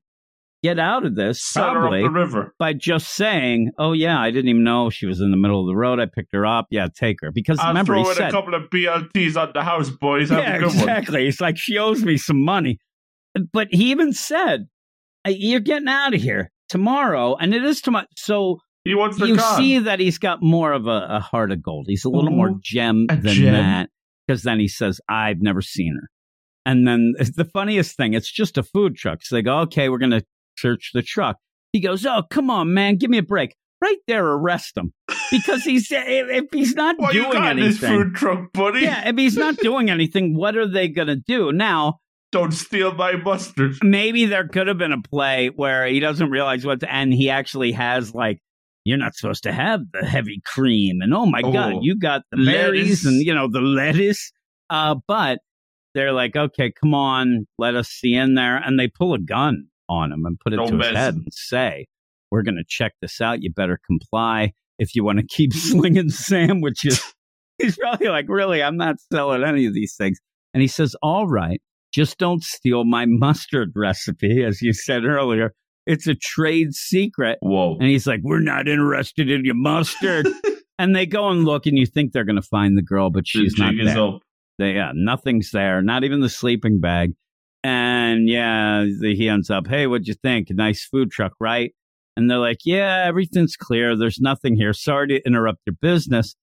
[0.63, 2.53] get out of this probably up the river.
[2.59, 5.67] by just saying, "Oh yeah, I didn't even know she was in the middle of
[5.67, 5.99] the road.
[5.99, 6.67] I picked her up.
[6.69, 9.51] Yeah, take her." Because I'll remember, throw he in said, a couple of BLTs on
[9.53, 10.29] the house, boys.
[10.29, 10.77] Have "Yeah, a good one.
[10.77, 12.79] exactly." It's like she owes me some money,
[13.53, 14.67] but he even said,
[15.25, 18.05] "Uh, "You're getting out of here tomorrow," and it is tomorrow.
[18.15, 19.57] So He wants the you gun.
[19.57, 21.85] see that he's got more of a, a heart of gold.
[21.87, 23.53] He's a little more gem than gem.
[23.53, 23.89] that.
[24.27, 26.07] Because then he says, I've never seen her.
[26.63, 29.19] And then it's the funniest thing, it's just a food truck.
[29.23, 30.21] So they go, okay, we're going to
[30.59, 31.37] search the truck.
[31.73, 33.55] He goes, oh, come on, man, give me a break.
[33.81, 34.91] Right there, arrest him.
[35.31, 38.03] Because he's if, if he's not you doing got in this anything.
[38.03, 38.81] food truck, buddy?
[38.81, 41.51] Yeah, if he's not doing anything, what are they going to do?
[41.53, 41.99] Now,
[42.31, 43.75] Don't steal my mustard.
[43.83, 47.71] maybe there could have been a play where he doesn't realize what, and he actually
[47.71, 48.39] has like,
[48.83, 52.23] you're not supposed to have the heavy cream, and oh my god, Oh, you got
[52.31, 54.31] the berries and you know the lettuce.
[54.69, 55.39] Uh, but
[55.93, 59.67] they're like, okay, come on, let us see in there, and they pull a gun
[59.89, 61.87] on him and put it to his head and say,
[62.31, 63.41] "We're going to check this out.
[63.41, 67.01] You better comply if you want to keep slinging sandwiches."
[67.61, 70.17] He's probably like, really, I'm not selling any of these things.
[70.53, 71.61] And he says, all right,
[71.93, 75.53] just don't steal my mustard recipe, as you said earlier.
[75.85, 77.37] It's a trade secret.
[77.41, 77.75] Whoa.
[77.79, 80.27] And he's like, we're not interested in your mustard.
[80.79, 83.23] and they go and look, and you think they're going to find the girl, but
[83.25, 83.99] The she's not there.
[83.99, 84.21] up.
[84.57, 87.13] They, yeah, nothing's there, not even the sleeping bag.
[87.63, 90.49] And yeah, he ends up, hey, what'd you think?
[90.51, 91.73] Nice food truck, right?
[92.15, 93.97] And they're like, yeah, everything's clear.
[93.97, 94.73] There's nothing here.
[94.73, 96.35] Sorry to interrupt your business.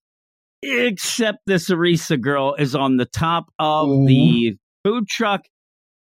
[0.63, 4.07] Except this Arisa girl is on the top of Ooh.
[4.07, 5.41] the food truck.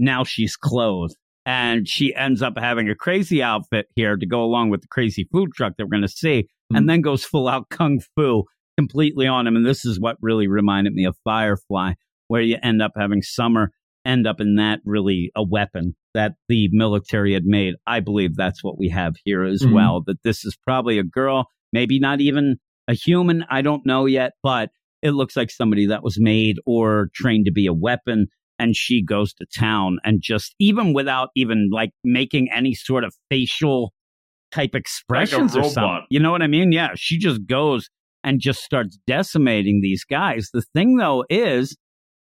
[0.00, 1.16] Now she's clothed.
[1.44, 5.28] And she ends up having a crazy outfit here to go along with the crazy
[5.32, 6.86] food truck that we're going to see, and hmm.
[6.86, 8.44] then goes full out kung fu
[8.76, 9.56] completely on him.
[9.56, 11.94] And this is what really reminded me of Firefly,
[12.28, 13.70] where you end up having Summer
[14.08, 17.74] end up in that really a weapon that the military had made.
[17.86, 19.72] I believe that's what we have here as Mhm.
[19.72, 20.02] well.
[20.06, 22.56] That this is probably a girl, maybe not even
[22.88, 23.44] a human.
[23.50, 24.70] I don't know yet, but
[25.02, 28.26] it looks like somebody that was made or trained to be a weapon.
[28.58, 33.14] And she goes to town and just even without even like making any sort of
[33.30, 33.92] facial
[34.50, 36.06] type expressions or something.
[36.10, 36.72] You know what I mean?
[36.72, 36.88] Yeah.
[36.96, 37.88] She just goes
[38.24, 40.48] and just starts decimating these guys.
[40.52, 41.76] The thing though is,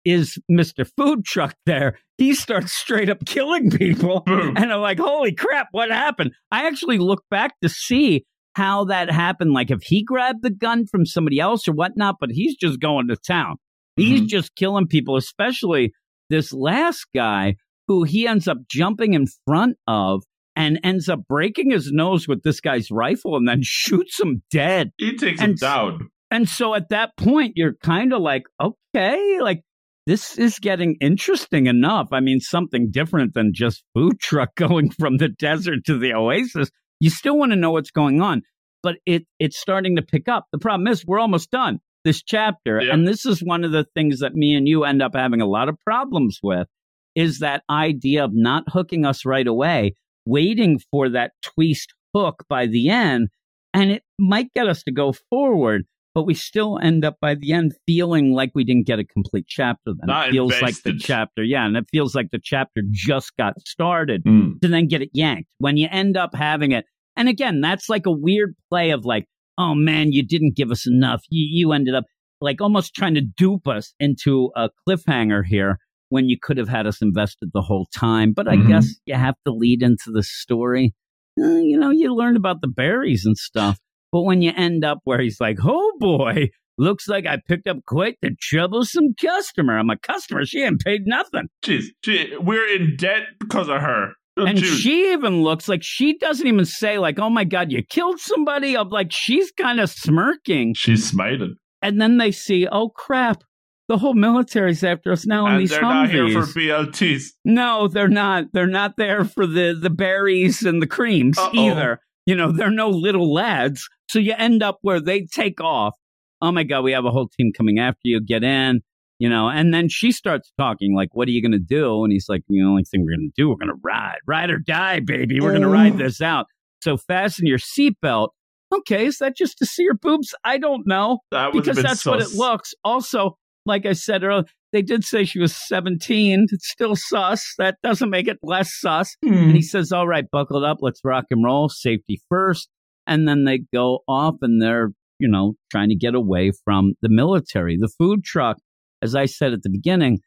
[0.05, 0.87] is Mr.
[0.97, 1.97] Food Truck there.
[2.17, 4.21] He starts straight up killing people.
[4.25, 4.55] Boom.
[4.55, 6.31] And I'm like, holy crap, what happened?
[6.51, 8.23] I actually look back to see
[8.55, 9.51] how that happened.
[9.51, 13.07] Like if he grabbed the gun from somebody else or whatnot, but he's just going
[13.09, 13.55] to town.
[13.97, 14.27] He's Mhm.
[14.27, 15.91] just killing people, especially
[16.29, 17.55] this last guy
[17.87, 20.23] who he ends up jumping in front of
[20.55, 24.91] and ends up breaking his nose with this guy's rifle and then shoots him dead.
[24.97, 26.09] He takes And him down.
[26.31, 29.61] And so at that point, you're kind of like, okay, like
[30.05, 32.09] this is getting interesting enough.
[32.11, 36.69] I mean, something different than just food truck going from the desert to the oasis.
[36.99, 38.43] You still want to know what's going on,
[38.83, 40.45] but it it's starting to pick up.
[40.51, 42.93] The problem is we're almost done this chapter, Yeah.
[42.93, 45.47] and this is one of the things that me and you end up having a
[45.47, 46.67] lot of problems with
[47.15, 49.93] is that idea of not hooking us right away,
[50.25, 53.29] waiting for that twist hook by the end,
[53.73, 55.85] and it might get us to go forward.
[56.15, 59.45] But we still end up by the end feeling like we didn't get a complete
[59.47, 59.91] chapter.
[59.93, 63.35] Then Not it feels like the chapter, yeah, and it feels like the chapter just
[63.37, 64.61] got started Mm.
[64.61, 66.85] to then get it yanked when you end up having it.
[67.17, 69.25] And again, that's like a weird play of like,
[69.57, 71.21] oh man, you didn't give us enough.
[71.29, 72.05] You, you ended up
[72.41, 76.87] like almost trying to dupe us into a cliffhanger here when you could have had
[76.87, 78.31] us invested the whole time.
[78.33, 78.67] But I Mhm.
[78.69, 80.93] guess you have to lead into the story.
[81.37, 83.79] Uh, you know, you learned about the berries and stuff.
[84.15, 86.47] But when you end up where he's like, oh boy,
[86.77, 89.77] looks like I picked up quite the troublesome customer.
[89.77, 90.45] I'm a customer.
[90.45, 91.49] She ain't paid nothing.
[91.61, 94.13] Jeez, she, we're in debt because of her.
[94.37, 98.21] And she even looks like she doesn't even say like, "Oh my god, you killed
[98.21, 101.55] somebody." Of like she's kind of smirking, she's smiling.
[101.81, 103.43] and then they see, "Oh crap,
[103.89, 107.31] the whole military's after us now and these they're not here for BLTs.
[107.43, 108.45] no, they're not.
[108.53, 111.51] They're not there for the the berries and the creams Uh-oh.
[111.53, 111.99] either.
[112.25, 113.87] You know, they're no little lads.
[114.09, 115.95] So you end up where they take off.
[116.41, 118.21] Oh my god, we have a whole team coming after you.
[118.21, 118.81] Get in.
[119.17, 122.11] You know, and then she starts talking like, "What are you going to do?" And
[122.11, 124.57] he's like, "The only thing we're going to do, we're going to ride, ride or
[124.57, 125.39] die, baby.
[125.39, 126.47] We're going to ride this out.
[126.81, 128.29] So fasten your seatbelt."
[128.73, 130.33] Okay, is that just to see your boobs?
[130.43, 132.73] I don't know That because that's what it looks.
[132.83, 136.47] Also, like I said earlier, they did say she was 17.
[136.51, 137.53] It's still sus.
[137.57, 139.15] That doesn't make it less sus.
[139.23, 139.33] Hmm.
[139.33, 140.79] And he says, All right, buckled up.
[140.81, 141.69] Let's rock and roll.
[141.69, 142.69] Safety first.
[143.07, 144.89] And then they go off and they're,
[145.19, 147.77] you know, trying to get away from the military.
[147.77, 148.57] The food truck,
[149.01, 150.19] as I said at the beginning,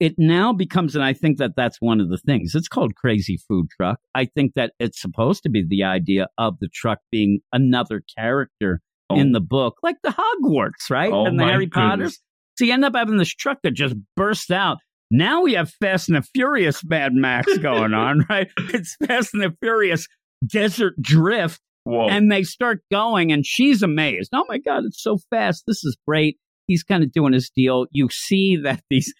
[0.00, 2.54] it now becomes, and I think that that's one of the things.
[2.54, 3.98] It's called Crazy Food Truck.
[4.16, 8.80] I think that it's supposed to be the idea of the truck being another character
[9.10, 9.16] Oh.
[9.18, 11.12] in the book, like the Hogwarts, right?
[11.12, 11.88] Oh and the Harry goodness.
[11.90, 12.18] Potters.
[12.56, 14.78] So you end up having this truck that just bursts out.
[15.10, 18.48] Now we have Fast and the Furious Mad Max going on, right?
[18.56, 20.06] It's Fast and the Furious
[20.46, 21.60] Desert Drift.
[21.84, 22.08] Whoa.
[22.08, 24.30] And they start going, and she's amazed.
[24.32, 25.64] Oh my God, it's so fast.
[25.66, 26.38] This is great.
[26.66, 27.86] He's kind of doing his deal.
[27.90, 29.12] You see that these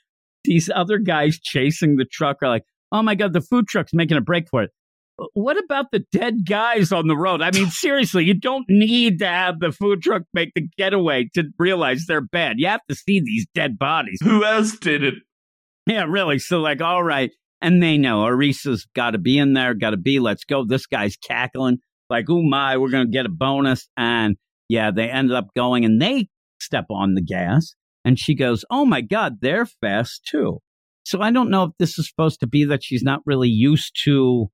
[0.44, 4.16] these other guys chasing the truck are like, oh my God, the food truck's making
[4.16, 4.70] a break for it.
[5.20, 7.42] Uh, what about the dead guys on the road?
[7.42, 11.44] I mean, seriously, you don't need to have the food truck make the getaway to
[11.58, 12.56] realize they're bad.
[12.58, 14.18] You have to see these dead bodies.
[14.22, 15.14] Who else did it?
[15.86, 16.38] Yeah, really.
[16.38, 17.30] So, like, all right.
[17.60, 20.64] And they know Arisa's got to be in there, got to be, let's go.
[20.66, 21.78] This guy's cackling,
[22.12, 23.88] like, oh my, we're going to get a bonus.
[23.96, 24.36] And
[24.68, 26.28] yeah, they ended up going and they
[26.60, 27.74] step on the gas.
[28.04, 30.58] And she goes, oh my God, they're fast too.
[31.04, 33.98] So I don't know if this is supposed to be that she's not really used
[34.04, 34.50] to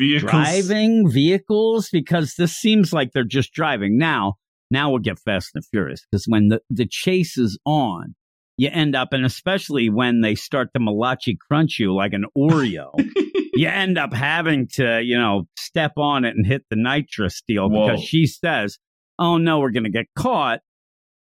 [0.00, 0.30] Vehicles.
[0.30, 3.98] driving vehicles because this seems like they're just driving.
[3.98, 4.34] Now,
[4.70, 8.14] now we'll get Fast and Furious because when the, the chase is on,
[8.56, 12.90] you end up, and especially when they start to malachi crunch you like an Oreo,
[13.58, 17.68] you end up having to, you know, step on it and hit the nitrous deal
[17.68, 17.86] Whoa.
[17.88, 18.78] because she says,
[19.18, 20.60] "Oh no, we're going to get caught."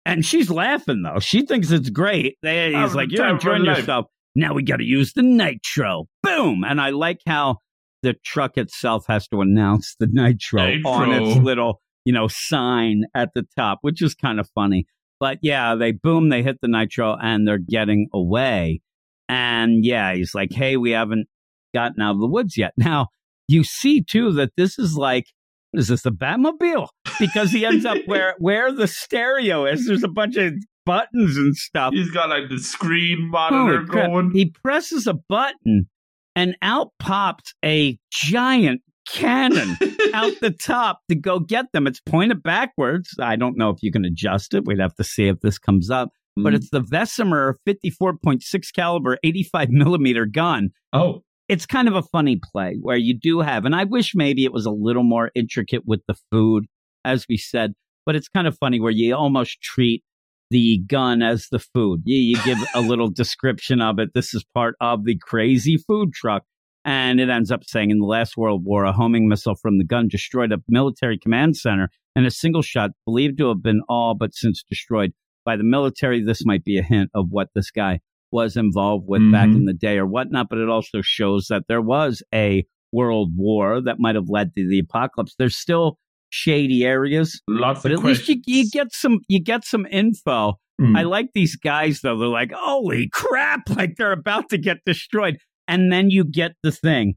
[0.07, 1.21] And she's laughing though.
[1.21, 2.37] She thinks it's great.
[2.43, 5.23] They- He's like, "You're time of her enjoying yourself." Now we got to use the
[5.23, 6.07] nitro.
[6.23, 6.65] Boom!
[6.65, 7.59] And I like how
[8.03, 10.91] the truck itself has to announce the nitro, Nitro.
[10.91, 14.87] on its little, you know, sign at the top, which is kind of funny.
[15.19, 18.81] But yeah, they boom, they hit the nitro and they're getting away.
[19.29, 21.27] And yeah, he's like, hey, we haven't
[21.75, 22.73] gotten out of the woods yet.
[22.77, 23.09] Now,
[23.49, 25.27] you see too that this is like
[25.75, 26.89] is this, the Batmobile?
[27.21, 29.87] Because he ends up where where the stereo is.
[29.87, 30.55] There's a bunch of
[30.87, 31.93] buttons and stuff.
[31.93, 34.31] He's got like the screen monitor going.
[34.33, 35.89] He presses a button
[36.35, 39.77] and out pops a giant cannon
[40.15, 41.87] out the top to go get them.
[41.87, 43.11] It's pointed backwards.
[43.21, 44.65] I don't know if you can adjust it.
[44.65, 46.09] We'd have to see if this comes up.
[46.37, 46.57] But Mm.
[46.57, 50.71] it's the Vesimer 54.6 caliber 85 millimeter gun.
[50.93, 54.45] oh, It's kind of a funny play where you do have, and I wish maybe
[54.45, 56.67] it was a little more intricate with the food,
[57.05, 57.73] as we said,
[58.05, 60.03] but it's kind of funny where you almost treat
[60.51, 62.03] the gun as the food.
[62.05, 64.11] You, you give a little description of it.
[64.15, 66.45] This is part of the crazy food truck.
[66.85, 69.85] And it ends up saying in the last World War, a homing missile from the
[69.85, 74.15] gun destroyed a military command center and a single shot believed to have been all
[74.15, 75.13] but since destroyed
[75.45, 76.23] by the military.
[76.23, 78.01] This might be a hint of what this guy
[78.33, 79.57] was involved with back Mhm.
[79.57, 83.81] in the day or whatnot, but it also shows that there was a world war
[83.81, 85.35] that might have led to the apocalypse.
[85.39, 85.99] There's still
[86.31, 90.55] shady areas, lots but of at least you, you get some you get some info.
[90.81, 90.97] Mm.
[90.97, 92.19] I like these guys though.
[92.19, 95.39] They're like, holy crap, like they're about to get destroyed.
[95.67, 97.15] And then you get the thing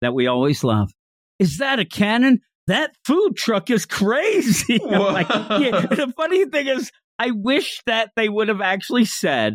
[0.00, 0.90] that we always love.
[1.38, 2.40] Is that a cannon?
[2.68, 4.78] that food truck is crazy.
[4.84, 5.86] Like, yeah.
[5.86, 9.54] The funny thing is, I wish that they would have actually said,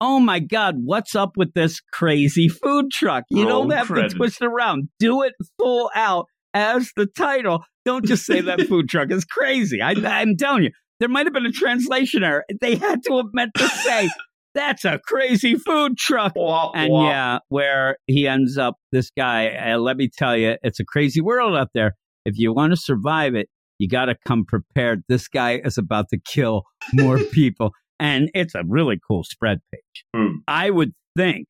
[0.00, 4.14] "Oh my God, what's up with this crazy food truck?" You Roll don't have credits.
[4.14, 4.88] to twist it around.
[4.98, 7.64] Do it full out as the title.
[7.84, 9.80] Don't just say that food truck is crazy.
[9.80, 12.44] I, I'm telling you, there might have been a translation error.
[12.60, 14.08] They had to have meant to say.
[14.52, 16.32] That's a crazy food truck.
[16.34, 17.08] Wah, And wah.
[17.08, 21.20] yeah, where he ends up, this guy, uh, let me tell you, it's a crazy
[21.20, 21.94] world out there.
[22.24, 23.46] If you want to survive it,
[23.78, 25.02] you got to come prepared.
[25.08, 27.70] This guy is about to kill more people.
[28.00, 30.04] And it's a really cool spread page.
[30.16, 30.38] Hmm.
[30.48, 31.46] I would think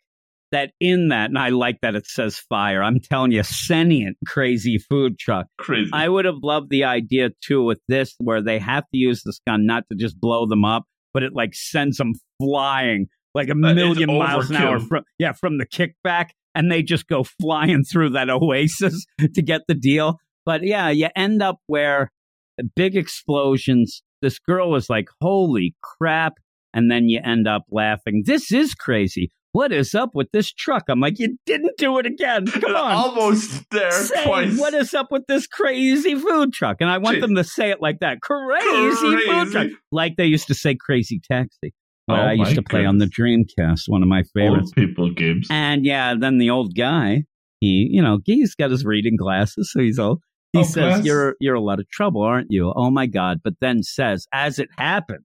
[0.53, 4.79] that in that, and I like that it says fire, I'm telling you, sentient, crazy
[4.79, 5.47] food truck.
[5.59, 5.91] crazy.
[5.93, 9.41] I would have loved the idea too with this, where they have to use this
[9.47, 10.85] gun not to just blow them up,
[11.15, 15.33] but it like sends them flying like a it's million miles an hour from yeah
[15.33, 20.17] from the kickback, and they just go flying through that oasis to get the deal.
[20.45, 22.11] But yeah, you end up where
[22.75, 24.03] big explosions.
[24.23, 26.35] This girl was like, "Holy crap!"
[26.73, 28.23] And then you end up laughing.
[28.27, 29.31] This is crazy.
[29.53, 30.85] What is up with this truck?
[30.89, 32.47] I'm like, you didn't do it again.
[32.47, 34.57] Come on Almost there say twice.
[34.57, 37.21] what is up with this crazy food truck and i want Jeez.
[37.23, 41.21] them to say it like that crazy, food truck like they used to say crazy
[41.29, 41.75] taxi
[42.09, 45.49] Oh, i used to play on the dreamcast one of my favorites Old people games.
[45.51, 47.25] and yeah then the old guy
[47.61, 50.23] he you know he's got his reading glasses so he's old
[50.53, 53.55] he Oh, says you're you're a lot of trouble aren't you oh my god but
[53.61, 55.25] then says as it happened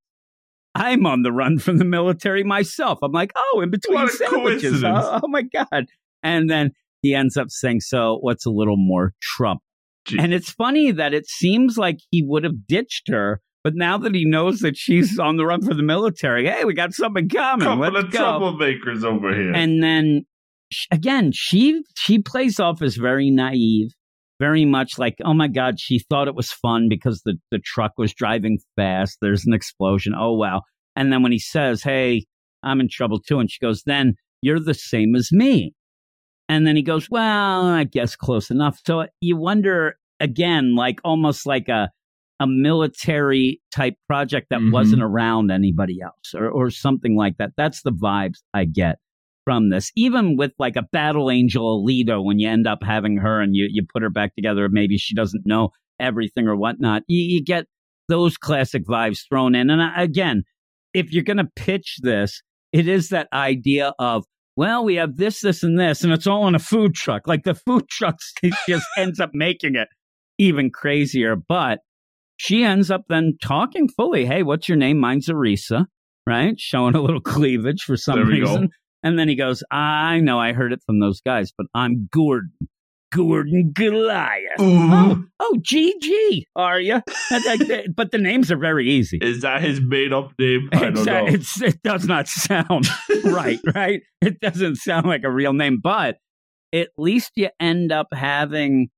[0.78, 3.00] I'm on the run from the military myself.
[3.02, 4.84] I'm like, oh, in between sandwiches.
[4.84, 5.86] Oh, oh my God.
[6.22, 6.72] And then
[7.02, 9.62] he ends up saying, so what's a little more Trump?
[10.06, 10.22] Jeez.
[10.22, 14.14] And it's funny that it seems like he would have ditched her, but now that
[14.14, 17.30] he knows that she's on the run for the military, hey, we got something in
[17.30, 17.66] common.
[17.66, 18.20] Couple Let's of go.
[18.20, 19.54] troublemakers over here.
[19.54, 20.26] And then
[20.92, 23.92] again, she she plays off as very naive,
[24.40, 27.94] very much like, oh my god, she thought it was fun because the the truck
[27.98, 29.18] was driving fast.
[29.22, 30.14] There's an explosion.
[30.18, 30.62] Oh wow.
[30.96, 32.26] And then when he says, "Hey,
[32.64, 35.74] I'm in trouble too," and she goes, "Then you're the same as me."
[36.48, 41.46] And then he goes, "Well, I guess close enough." So you wonder again, like almost
[41.46, 41.90] like a
[42.42, 44.74] a military type project that Mhm.
[44.74, 47.52] wasn't around anybody else or, or something like that.
[47.56, 48.98] That's the vibes I get
[49.46, 49.92] from this.
[49.96, 53.70] Even with like a battle angel Alita, when you end up having her and you,
[53.72, 55.70] you put her back together, maybe she doesn't know
[56.00, 57.66] everything or whatnot, you, you get
[58.10, 59.70] those classic vibes thrown in.
[59.70, 60.44] And I- again,
[60.94, 62.42] if you're going to pitch this,
[62.74, 64.26] it is that idea of,
[64.58, 67.28] well, we have this, this, and this, and it's all in a food truck.
[67.28, 68.18] Like the food truck
[68.68, 69.88] just ends up making it
[70.38, 71.36] even crazier.
[71.36, 71.80] But
[72.38, 74.26] she ends up then talking fully.
[74.26, 75.00] Hey, what's your name?
[75.00, 75.86] Mine's Arisa,
[76.28, 76.60] right?
[76.60, 78.68] Showing a little cleavage for some we go.
[79.06, 82.52] And then he goes, I know I heard it from those guys, but I'm Gordon.
[83.14, 84.58] Gordon Goliath.
[84.60, 85.22] Mm-hmm.
[85.40, 87.02] Oh, oh, GG, are you?
[87.96, 89.20] but the names are very easy.
[89.22, 90.70] Is that his made up name?
[90.74, 91.34] I don't Exact- know.
[91.34, 92.88] It's, it does not sound
[93.24, 94.02] right, right?
[94.22, 96.18] It doesn't sound like a real name, but
[96.74, 98.90] at least you end up having,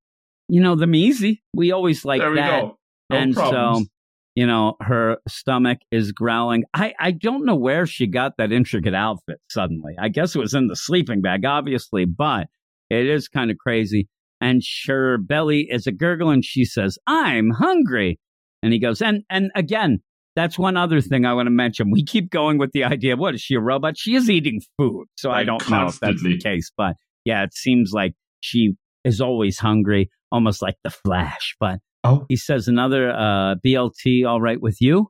[0.48, 1.42] you know, them easy.
[1.54, 2.62] We always like there that.
[2.64, 2.76] No
[3.10, 3.86] and problems.
[3.86, 3.92] so,
[4.38, 6.62] you know, her stomach is growling.
[6.72, 9.94] I, I don't know where she got that intricate outfit suddenly.
[9.98, 12.46] I guess it was in the sleeping bag, obviously, but
[12.88, 14.06] it is kind of crazy.
[14.40, 18.20] And her belly is a gurgle, and she says, I'm hungry.
[18.62, 19.98] And he goes, and and again,
[20.36, 21.90] that's one other thing I want to mention.
[21.90, 23.98] We keep going with the idea of what is she a robot?
[23.98, 25.06] She is eating food.
[25.16, 26.70] So I don't know if that's the case.
[26.76, 28.74] But yeah, it seems like she
[29.04, 31.56] is always hungry, almost like the Flash.
[31.58, 32.26] But Oh.
[32.28, 35.08] he says another uh, BLT, all right with you?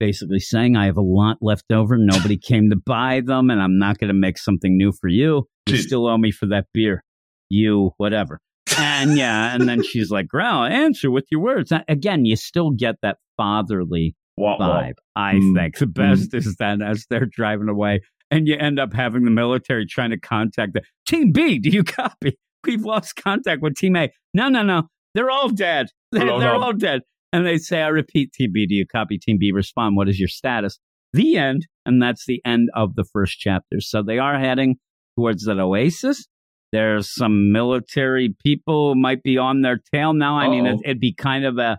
[0.00, 1.96] Basically saying I have a lot left over.
[1.98, 5.48] Nobody came to buy them, and I'm not going to make something new for you.
[5.66, 5.82] You Jeez.
[5.82, 7.02] still owe me for that beer.
[7.50, 8.40] You, whatever.
[8.78, 11.70] And yeah, and then she's like, Growl, answer with your words.
[11.70, 14.94] Now, Again, you still get that fatherly vibe.
[15.16, 15.54] I Mm.
[15.56, 19.30] think the best is that as they're driving away, and you end up having the
[19.30, 21.58] military trying to contact the Team B.
[21.58, 22.36] Do you copy?
[22.64, 24.10] We've lost contact with Team A.
[24.34, 24.88] No, no, no.
[25.18, 25.88] They're all dead.
[26.12, 27.00] They're, they're all dead.
[27.32, 28.66] And they say, I repeat, Team B.
[28.66, 29.18] Do you copy?
[29.18, 29.50] Team B.
[29.50, 29.96] Respond.
[29.96, 30.78] What is your status?
[31.12, 31.66] The end.
[31.84, 33.80] And that's the end of the first chapter.
[33.80, 34.76] So they are heading
[35.16, 36.28] towards that oasis.
[36.70, 40.38] There's some military people who might be on their tail now.
[40.38, 40.82] I mean, it, Uh-oh.
[40.84, 41.78] it'd be kind of a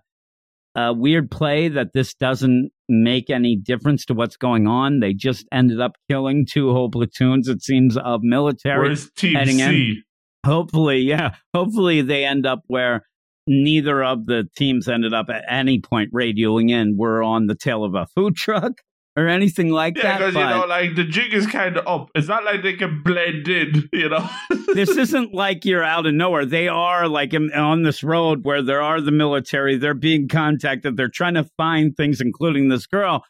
[0.75, 4.99] a weird play that this doesn't make any difference to what's going on.
[4.99, 8.89] They just ended up killing two whole platoons, it seems, of military.
[8.89, 10.03] Where's Team C?
[10.45, 11.35] Hopefully, yeah.
[11.55, 13.05] Hopefully they end up where
[13.49, 16.95] neither of the teams ended up at any point radioing in.
[16.95, 18.73] We're on the tail of a food truck
[19.17, 20.17] or anything like Yeah, that.
[20.19, 22.09] because you know, like the jig is kind of up.
[22.13, 24.29] It's not like they can blend in, you know.
[24.75, 26.45] this isn't like you're out of nowhere.
[26.45, 29.77] They are like in, on this road where there are the military.
[29.77, 30.95] They're being contacted.
[30.95, 33.23] They're trying to find things, including this girl,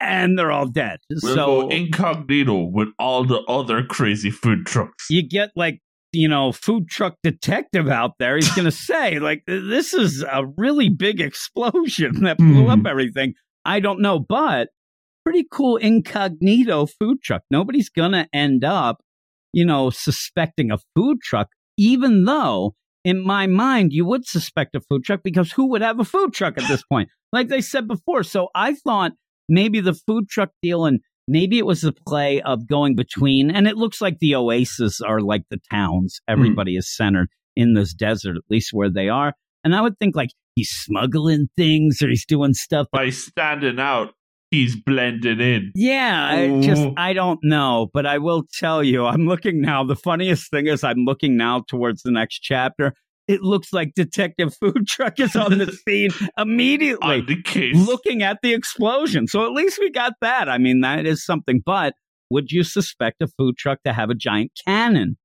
[0.00, 1.00] and they're all dead.
[1.10, 5.06] We'll so go incognito with all the other crazy food trucks.
[5.10, 5.80] you get like
[6.14, 10.88] you know food truck detective out there he's gonna say like this is a really
[10.88, 12.86] big explosion that blew up Hmm.
[12.86, 13.34] everything.
[13.64, 14.68] I don't know but
[15.24, 17.42] pretty cool incognito food truck.
[17.50, 18.98] Nobody's gonna end up
[19.52, 24.80] you know suspecting a food truck even though in my mind you would suspect a
[24.80, 27.08] food truck because who would have a food truck at this point?
[27.32, 29.12] Like they said before so i thought
[29.48, 33.66] maybe the food truck deal and maybe it was a play of going between and
[33.66, 36.32] it looks like the oases are like the towns hmm.
[36.32, 39.32] everybody is centered in this desert at least where they are.
[39.62, 44.12] And i would think like he's smuggling things or he's doing stuff By standing out,
[44.50, 45.72] he's blending in.
[45.74, 49.96] yeah i just i don't know but i will tell you i'm looking now the
[49.96, 52.94] funniest thing is i'm looking now towards the next chapter
[53.28, 58.52] it looks like detective food truck is on the scene immediately the looking at the
[58.54, 59.26] explosion.
[59.26, 60.48] So at least we got that.
[60.48, 61.62] I mean, that is something.
[61.64, 61.94] But
[62.30, 65.16] would you suspect a food truck to have a giant cannon?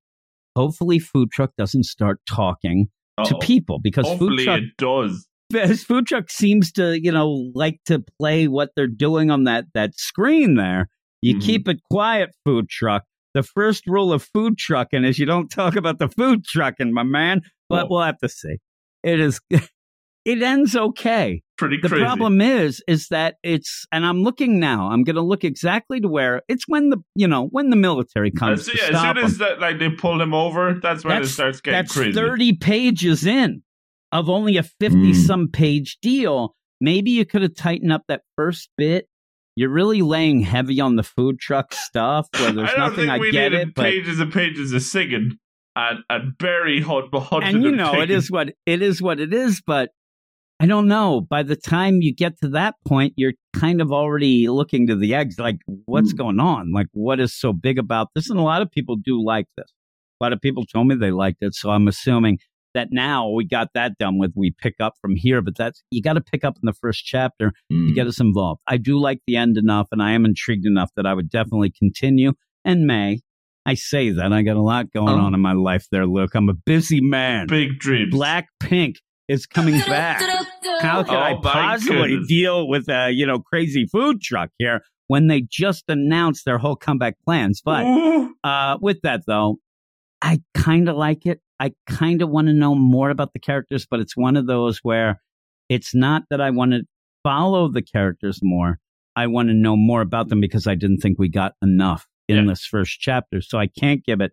[0.56, 2.88] Hopefully, food truck doesn't start talking
[3.24, 3.40] to Uh-oh.
[3.40, 5.28] people because food truck, it does.
[5.50, 9.66] this food truck seems to, you know, like to play what they're doing on that
[9.74, 10.90] that screen there.
[11.22, 11.42] You Mhm.
[11.42, 13.04] keep it quiet, food truck.
[13.34, 17.04] The first rule of food trucking is you don't talk about the food trucking, my
[17.04, 17.42] man.
[17.70, 18.58] But we'll have to see.
[19.04, 19.40] It is.
[20.26, 21.82] It ends okay Pretty crazy.
[21.82, 22.06] the crazy.
[22.06, 26.08] problem is is that it's and i'm looking now i'm going to look exactly to
[26.08, 29.18] where it's when the you know when the military comes As, to yeah, as soon
[29.18, 29.48] as them.
[29.48, 32.14] that, like they pull him over, that's when it starts getting that's crazy.
[32.14, 33.64] 30 pages in
[34.12, 34.68] of only a hmm.
[34.80, 39.08] 50 some page deal maybe you could have tightened up that first bit
[39.56, 43.54] you're really laying heavy on the food truck stuff where there's I nothing i get
[43.54, 45.40] it but pages and pages of singing
[45.80, 49.34] and and Barry Hunt behind and you know it is what it is what it
[49.34, 49.90] is but
[50.62, 51.22] i don't know.
[51.22, 55.14] By the time you get to that point you're kind of already looking to the
[55.16, 56.18] eggs like what's Hmm.
[56.18, 56.72] going on?
[56.74, 58.30] Like what is so big about this?
[58.30, 59.72] And a lot of people do like this.
[60.20, 62.40] A lot of people told me they liked it so i'm assuming
[62.76, 66.02] that now we got that done with we pick up from here but that's you
[66.04, 67.88] got to pick up in the first chapter Hmm.
[67.88, 68.60] to get us involved.
[68.68, 71.72] I do like the end enough and i am intrigued enough that i would definitely
[71.84, 72.34] continue
[72.66, 73.22] and may
[73.70, 75.26] i say that i got a lot going Oh.
[75.26, 78.12] on in my life there luke i'm a busy man big dreams.
[78.12, 78.96] Black Pink
[79.28, 80.22] is coming back.
[80.82, 85.28] How can Oh, I possibly deal with a you know crazy food truck here when
[85.28, 87.62] they just announced their whole comeback plans?
[87.64, 87.86] But
[88.44, 89.58] uh, with that though,
[90.22, 91.42] I kind of like it.
[91.60, 94.80] I kind of want to know more about the characters, but it's one of those
[94.82, 95.22] where
[95.70, 96.82] it's not that I want to
[97.24, 98.80] follow the characters more.
[99.16, 102.36] I want to know more about them because I didn't think we got enough in
[102.46, 102.52] Yeah.
[102.52, 103.42] this first chapter.
[103.42, 104.32] So I can't give it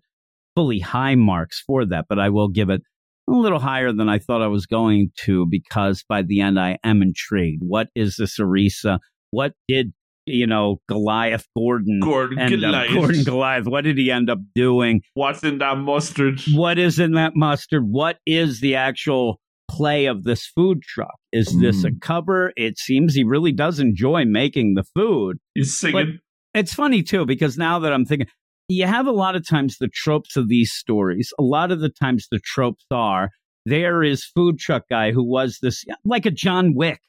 [0.55, 2.82] fully high marks for that, but I will give it
[3.28, 6.78] a little higher than I thought I was going to because by the end I
[6.84, 7.62] am intrigued.
[7.64, 9.01] What is this Arisa?
[9.32, 9.92] What did
[10.28, 12.92] you know Goliath Gordon Gordon end up Goliath.
[12.94, 13.66] Gordon Goliath?
[13.66, 15.03] What did he end up doing?
[15.14, 16.40] What's in that mustard?
[16.53, 17.84] What is in that mustard?
[17.86, 21.14] What is the actual play of this food truck?
[21.32, 22.01] Is this a Mm.
[22.01, 22.53] cover?
[22.57, 25.38] It seems he really does enjoy making the food.
[25.55, 26.18] He's singing.
[26.57, 28.29] It's funny too because now that I'm thinking,
[28.69, 31.33] you have a lot of times the tropes of these stories.
[31.39, 33.31] A lot of the times the tropes are
[33.67, 37.01] there is food truck guy who was this like a John Wick.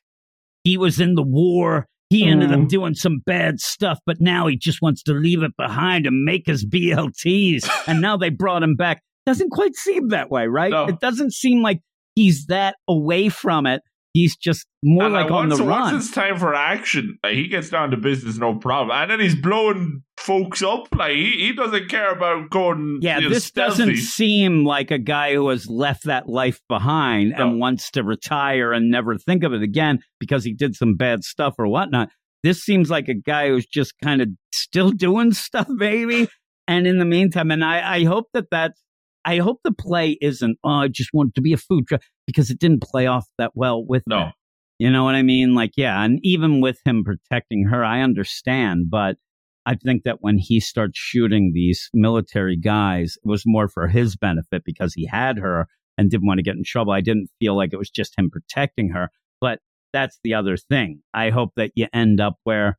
[0.64, 1.88] He was in the war.
[2.10, 2.70] He ended up Mm.
[2.70, 6.46] doing some bad stuff, but now he just wants to leave it behind and make
[6.46, 7.68] his BLTs.
[7.88, 9.02] and now they brought him back.
[9.26, 10.72] Doesn't quite seem that way, right?
[10.72, 10.86] No.
[10.88, 11.80] It doesn't seem like
[12.16, 13.82] he's that away from it.
[14.18, 15.94] He's just more And, like on once, the run.
[15.94, 18.98] Once it's time for action, like, he gets down to business, no problem.
[18.98, 20.88] And then he's blowing folks up.
[20.96, 23.00] Like he, he doesn't care about going.
[23.02, 23.70] Yeah, you know, this stealthy.
[23.70, 27.48] doesn't seem like a guy who has left that life behind No.
[27.50, 31.24] and wants to retire and never think of it again because he did some bad
[31.24, 32.10] stuff or whatnot.
[32.44, 36.28] This seems like a guy who's just kind of still doing stuff, maybe.
[36.68, 38.82] And in the meantime, and I, I hope that that's,
[39.28, 42.50] I hope the play isn't, oh, I just want to be a food truck because
[42.50, 44.18] it didn't play off that well with No.
[44.20, 44.34] that.
[44.80, 45.54] You know what I mean?
[45.54, 49.18] Like, yeah, and even with him protecting her, I understand, but
[49.66, 54.16] I think that when he starts shooting these military guys, it was more for his
[54.16, 55.68] benefit because he had her
[55.98, 56.94] and didn't want to get in trouble.
[56.94, 59.10] I didn't feel like it was just him protecting her,
[59.42, 59.60] but
[59.92, 61.02] that's the other thing.
[61.14, 62.78] I hope that you end up where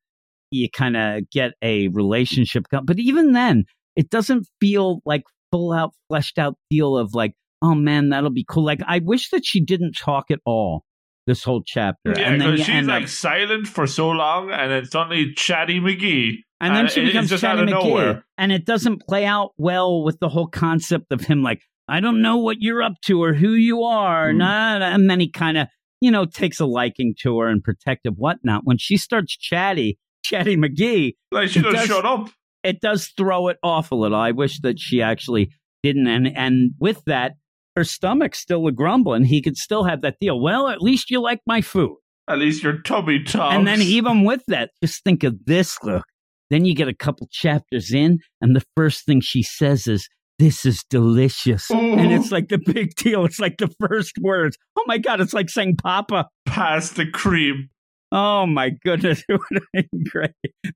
[0.50, 2.64] you kind of get a relationship.
[2.70, 3.64] But even then,
[3.96, 8.44] it doesn't feel like full out, fleshed out deal of like, oh man, that'll be
[8.48, 8.64] cool.
[8.64, 10.84] Like, I wish that she didn't talk at all
[11.26, 12.14] this whole chapter.
[12.16, 16.36] Yeah, and then she's like up, silent for so long, and then suddenly Chatty McGee.
[16.60, 18.24] and then and she becomes just Chatty out of McGee, nowhere.
[18.38, 22.22] and it doesn't play out well with the whole concept of him like, I don't
[22.22, 24.36] know what you're up to or who you are, mm.
[24.36, 25.68] nah, nah, and then he kind of,
[26.00, 28.62] you know, takes a liking to her and protective whatnot.
[28.64, 32.28] When she starts chatty, Chatty McGee, Like she does- shut up.
[32.62, 34.18] It does throw it off a little.
[34.18, 35.50] I wish that she actually
[35.82, 36.06] didn't.
[36.08, 37.32] And and with that,
[37.76, 39.24] her stomach's still a grumbling.
[39.24, 40.40] He could still have that deal.
[40.40, 41.96] Well, at least you like my food.
[42.28, 43.54] At least your tummy talks.
[43.54, 46.04] And then even with that, just think of this look.
[46.50, 50.66] Then you get a couple chapters in, and the first thing she says is, This
[50.66, 51.70] is delicious.
[51.70, 53.24] And it's like the big deal.
[53.24, 54.56] It's like the first words.
[54.76, 56.26] Oh my God, it's like saying Papa.
[56.46, 57.70] pass the cream.
[58.10, 59.22] Oh my goodness.
[60.10, 60.30] Great.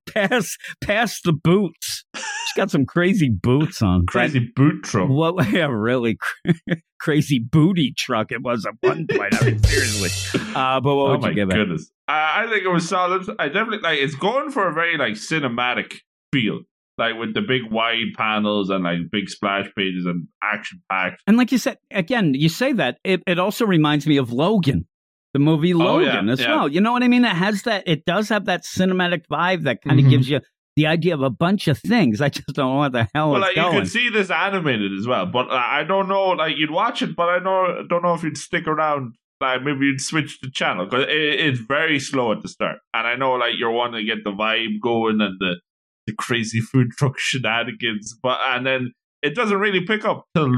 [0.08, 2.04] Pass pass the boots.
[2.14, 4.04] She's got some crazy boots on.
[4.06, 5.08] Crazy boot truck.
[5.08, 9.40] What yeah, really cr- crazy booty truck it was at one point.
[9.40, 10.40] I mean, seriously.
[10.54, 11.54] Uh, but what Oh would you give it?
[11.54, 11.90] goodness!
[12.08, 13.22] I, I think it was solid.
[13.38, 13.98] I definitely like.
[13.98, 15.94] It's going for a very like cinematic
[16.32, 16.60] feel,
[16.98, 21.22] like with the big wide panels and like big splash pages and action packed.
[21.26, 24.86] And like you said, again, you say that it, it also reminds me of Logan,
[25.32, 26.54] the movie Oh, yeah, Logan as yeah.
[26.54, 26.68] well.
[26.68, 27.24] You know what I mean?
[27.24, 27.84] It has that.
[27.86, 30.10] It does have that cinematic vibe that kind of Mhm.
[30.10, 30.40] gives you
[30.76, 32.20] the idea of a bunch of things.
[32.20, 34.92] I just don't know what the hell Well, it's like you could see this animated
[34.98, 36.28] as well, but uh, I don't know.
[36.30, 39.14] Like you'd watch it, but I know don't know if you'd stick around.
[39.40, 41.10] Like maybe you'd switch the channel because it,
[41.40, 44.30] it's very slow at the start, and I know like you're wanting to get the
[44.30, 45.60] vibe going and the
[46.06, 50.50] the crazy food truck shenanigans, but and then it doesn't really pick up till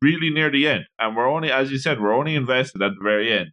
[0.00, 3.02] really near the end, and we're only, as you said, we're only invested at the
[3.02, 3.50] very end.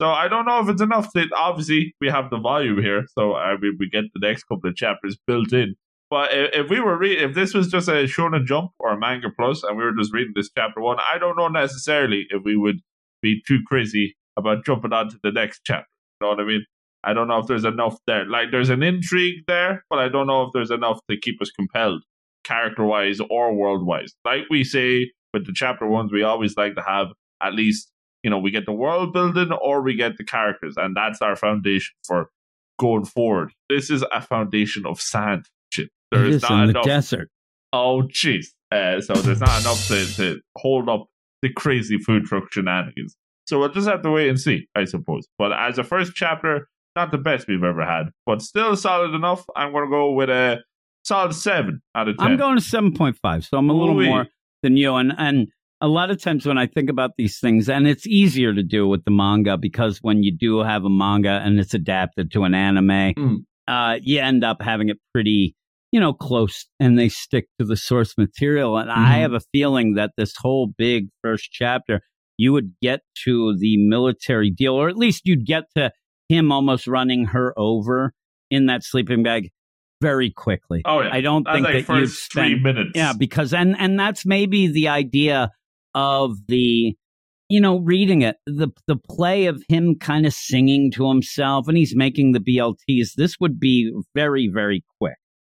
[0.00, 1.12] So I don't know if it's enough.
[1.14, 4.68] To, obviously, we have the volume here, so I mean, we get the next couple
[4.68, 5.74] of chapters built in.
[6.10, 9.28] But if, we were re- if this was just a Shonen Jump or a Manga
[9.36, 12.56] Plus, and we were just reading this chapter one, I don't know necessarily if we
[12.56, 12.80] would
[13.22, 15.88] be too crazy about jumping on to the next chapter.
[16.20, 16.64] You know what I mean?
[17.02, 18.26] I don't know if there's enough there.
[18.26, 21.50] Like there's an intrigue there, but I don't know if there's enough to keep us
[21.50, 22.02] compelled,
[22.44, 24.14] character wise or world wise.
[24.24, 27.08] Like we say with the chapter ones, we always like to have
[27.42, 27.90] at least
[28.26, 31.36] you know we get the world building or we get the characters, and that's our
[31.36, 32.28] foundation for
[32.76, 33.52] going forward.
[33.70, 35.46] This is a foundation of sand.
[35.70, 36.84] Shit, there is is not enough.
[36.84, 37.28] desert.
[37.72, 38.46] Oh, jeez.
[38.72, 41.06] Uh, so there's not enough to, to hold up
[41.42, 43.16] the crazy food truck shenanigans.
[43.46, 45.28] So we'll just have to wait and see, I suppose.
[45.38, 49.44] But as a first chapter, not the best we've ever had, but still solid enough.
[49.54, 50.62] I'm going to go with a
[51.04, 52.26] solid seven out of ten.
[52.26, 54.08] I'm going to seven point five, so I'm a little Ooh-wee.
[54.08, 54.26] more
[54.64, 54.96] than you.
[54.96, 55.48] And and
[55.80, 58.88] a lot of times when I think about these things, and it's easier to do
[58.88, 62.54] with the manga because when you do have a manga and it's adapted to an
[62.54, 63.36] anime, Mm.
[63.68, 65.54] uh, you end up having it pretty,
[65.92, 68.78] you know, close, and they stick to the source material.
[68.78, 69.20] And I Mhm.
[69.20, 72.00] have a feeling that this whole big first chapter,
[72.38, 75.90] you would get to the military deal, or at least you'd get to
[76.28, 78.12] him almost running her over
[78.50, 79.50] in that sleeping bag
[80.02, 80.82] very quickly.
[80.84, 81.08] oh, yeah.
[81.12, 82.90] I don't think like that you first three minutes.
[82.94, 85.50] yeah, because and and that's maybe the idea
[85.96, 86.94] of the
[87.48, 91.76] you know reading it the the play of him kind of singing to himself and
[91.76, 93.14] he's making the BLTs.
[93.16, 95.16] This would be very very quick.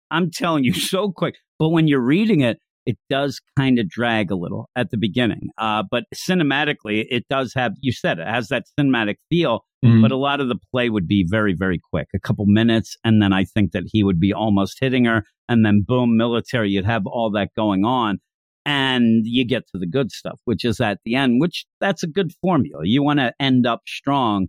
[0.10, 1.36] I'm telling you, so quick.
[1.60, 5.50] But when you're reading it, it does kind of drag a little at the beginning.
[5.58, 7.74] Uh, but cinematically, it does have.
[7.82, 10.02] You said it has that cinematic feel Mhm.
[10.02, 13.22] but a lot of the play would be very, very quick, a couple minutes, and
[13.22, 16.70] then I think that he would be almost hitting her, and then boom, military.
[16.72, 18.18] You'd have all that going on,
[18.66, 21.40] and you get to the good stuff, which is at the end.
[21.40, 22.82] Which that's a good formula.
[22.84, 24.48] You want to end up strong,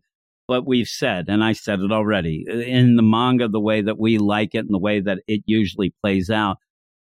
[0.49, 4.19] but we've said, and I said it already in the manga, the way that we
[4.19, 6.59] like it and the way that it usually plays out,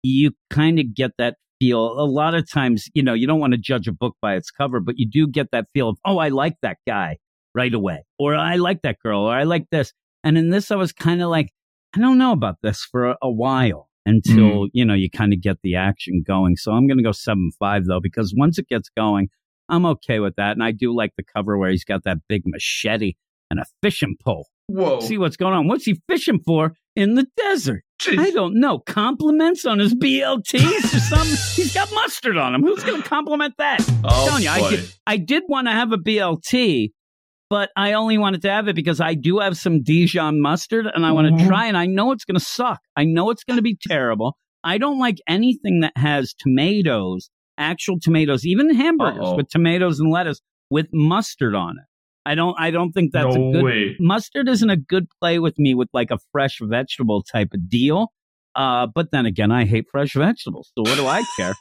[0.03, 1.99] you kind of get that feel.
[1.99, 4.51] A lot of times, you know, you don't want to judge a book by its
[4.51, 7.19] cover, but you do get that feel of, oh, I like that guy
[7.55, 8.05] right away.
[8.19, 9.93] Or I like that girl, or I like this.
[10.25, 11.51] And in this, I was kind of like,
[11.95, 14.71] I don't know about this for a, a while until, mm-hmm.
[14.73, 16.57] you know, you kind of get the action going.
[16.57, 19.29] So I'm going to go 7 5, though, because once it gets going,
[19.69, 20.53] I'm okay with that.
[20.53, 23.15] And I do like the cover where he's got that big machete
[23.51, 24.49] and a fishing pole.
[24.67, 25.01] Whoa.
[25.01, 25.69] See what's going on.
[25.69, 27.85] What's he fishing for in the desert?
[28.01, 28.19] Jeez.
[28.19, 28.79] I don't know.
[28.79, 31.37] Compliments on his BLTs or something?
[31.55, 32.63] He's got mustard on him.
[32.63, 33.81] Who's going to compliment that?
[34.05, 36.93] Oh, telling you, I did, I did want to have a BLT,
[37.53, 41.05] but I only wanted to have it because I do have some Dijon mustard and
[41.05, 41.47] I want to Mhm.
[41.47, 42.81] try and I know it's going to suck.
[42.97, 44.37] I know it's going to be terrible.
[44.65, 47.29] I don't like anything that has tomatoes,
[47.59, 49.37] actual tomatoes, even hamburgers Uh-oh.
[49.37, 50.41] with tomatoes and lettuce
[50.71, 51.85] with mustard on it.
[52.25, 53.97] I don't I don't think that's no a good way.
[54.01, 58.13] mustard isn't a good play with me with like a fresh vegetable type of deal.
[58.55, 61.55] Uh, but then again, I hate fresh vegetables, so what do I care?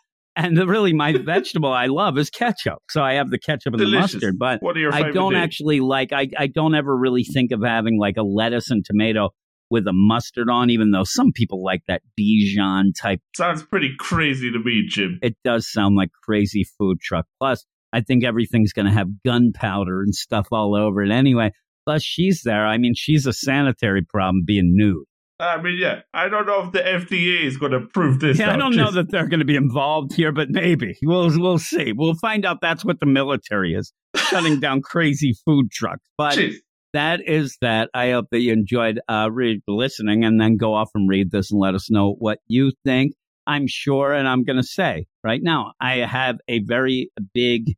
[0.44, 2.80] And really, my vegetable I love is ketchup.
[2.90, 4.12] So I have the ketchup and Delicious.
[4.12, 4.40] the mustard.
[4.40, 6.12] But What are your I don't actually like.
[6.12, 9.30] I I don't ever really think of having like a lettuce and tomato
[9.70, 10.70] with a mustard on.
[10.70, 13.20] Even though some people like that Dijon type.
[13.36, 15.20] Sounds pretty crazy to me, Jim.
[15.22, 17.26] It does sound like crazy food truck.
[17.40, 21.52] Plus, I think everything's going to have gunpowder and stuff all over it anyway.
[21.86, 22.66] Plus, she's there.
[22.66, 25.06] I mean, she's a sanitary problem being nude.
[25.42, 28.38] I mean, yeah, I don't know if the FDA is going to approve this.
[28.38, 31.58] Yeah, I don't know that they're going to be involved here, but maybe we'll we'll
[31.58, 31.94] see.
[31.94, 32.60] We'll find out.
[32.62, 36.06] That's what the military is shutting down crazy food trucks.
[36.18, 36.56] But Jeez.
[36.94, 37.90] that is that.
[37.94, 41.52] I hope that you enjoyed uh, read, listening, and then go off and read this
[41.52, 43.14] and let us know what you think.
[43.48, 47.74] I'm sure, and I'm going to say right now, I have a very big,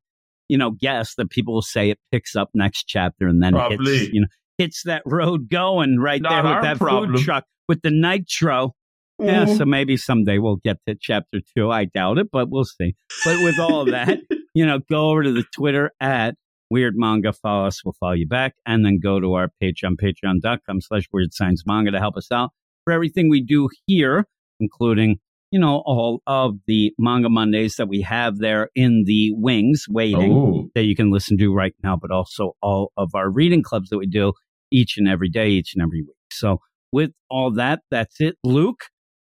[0.50, 4.00] you know, guess that people will say it picks up next chapter and then Probably.
[4.00, 4.28] hits, you know,
[4.64, 7.16] hits that road going right Not there with that problem.
[7.16, 8.74] food truck with the nitro.
[9.20, 9.56] Yeah, mm-hmm.
[9.58, 11.70] so maybe someday we'll get to chapter two.
[11.70, 12.96] I doubt it, but we'll see.
[13.24, 14.20] But with all of that,
[14.56, 16.36] you know, go over to the Twitter at
[16.70, 17.32] Weird Manga.
[17.34, 17.84] Follow us.
[17.86, 18.56] We'll follow you back.
[18.66, 22.52] And then go to our Patreon, patreon.com slash Weird Science Manga to help us out
[22.86, 24.26] for everything we do here,
[24.60, 25.20] including,
[25.52, 30.34] you know, all of the Manga Mondays that we have there in the wings waiting
[30.34, 30.70] Oh.
[30.74, 34.00] that you can listen to right now, but also all of our reading clubs that
[34.00, 34.34] we do
[34.74, 36.16] each and every day, each and every week.
[36.32, 36.60] So
[36.92, 38.36] with all that, that's it.
[38.44, 38.82] Luke,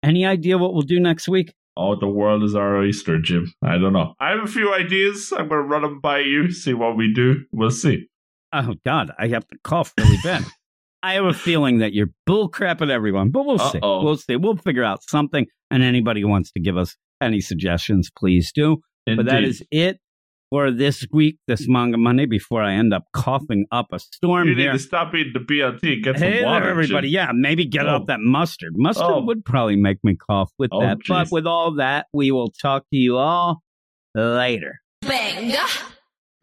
[0.02, 1.54] any idea what we'll do next week?
[1.78, 3.54] Oh, the world is our oyster, Jim.
[3.62, 4.14] I don't know.
[4.20, 5.34] I have a few ideas.
[5.34, 7.44] I'm going to run them by you, see what we do.
[7.52, 8.08] We'll see.
[8.54, 10.46] Oh God, I have to cough really bad.
[11.04, 13.78] I have a feeling that you're bull crapping everyone, but we'll see.
[13.78, 14.04] Uh-oh.
[14.04, 14.38] We'll see.
[14.38, 15.46] We'll figure out something.
[15.70, 18.78] And anybody who wants to give us any suggestions, please do.
[19.06, 20.00] But that is it
[20.50, 22.26] for this week, this Manga Monday.
[22.26, 26.04] Before I end up coughing up a storm You need to stop eating the BLT
[26.04, 26.66] get Hey some water.
[26.66, 27.08] there, everybody.
[27.10, 27.14] Jim.
[27.14, 27.96] Yeah, maybe get Oh.
[27.96, 28.74] off that mustard.
[28.76, 29.22] Mustard Oh.
[29.26, 30.98] would probably make me cough with Oh, that.
[31.08, 33.62] But with all that, we will talk to you all
[34.14, 34.82] later.
[35.04, 35.66] Venga.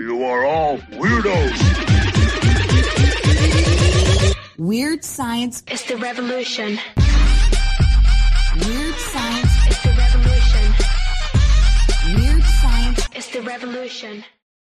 [0.01, 1.81] You are all weirdos.
[4.59, 6.79] Weird science, is the revolution.
[13.15, 14.25] It's the revolution.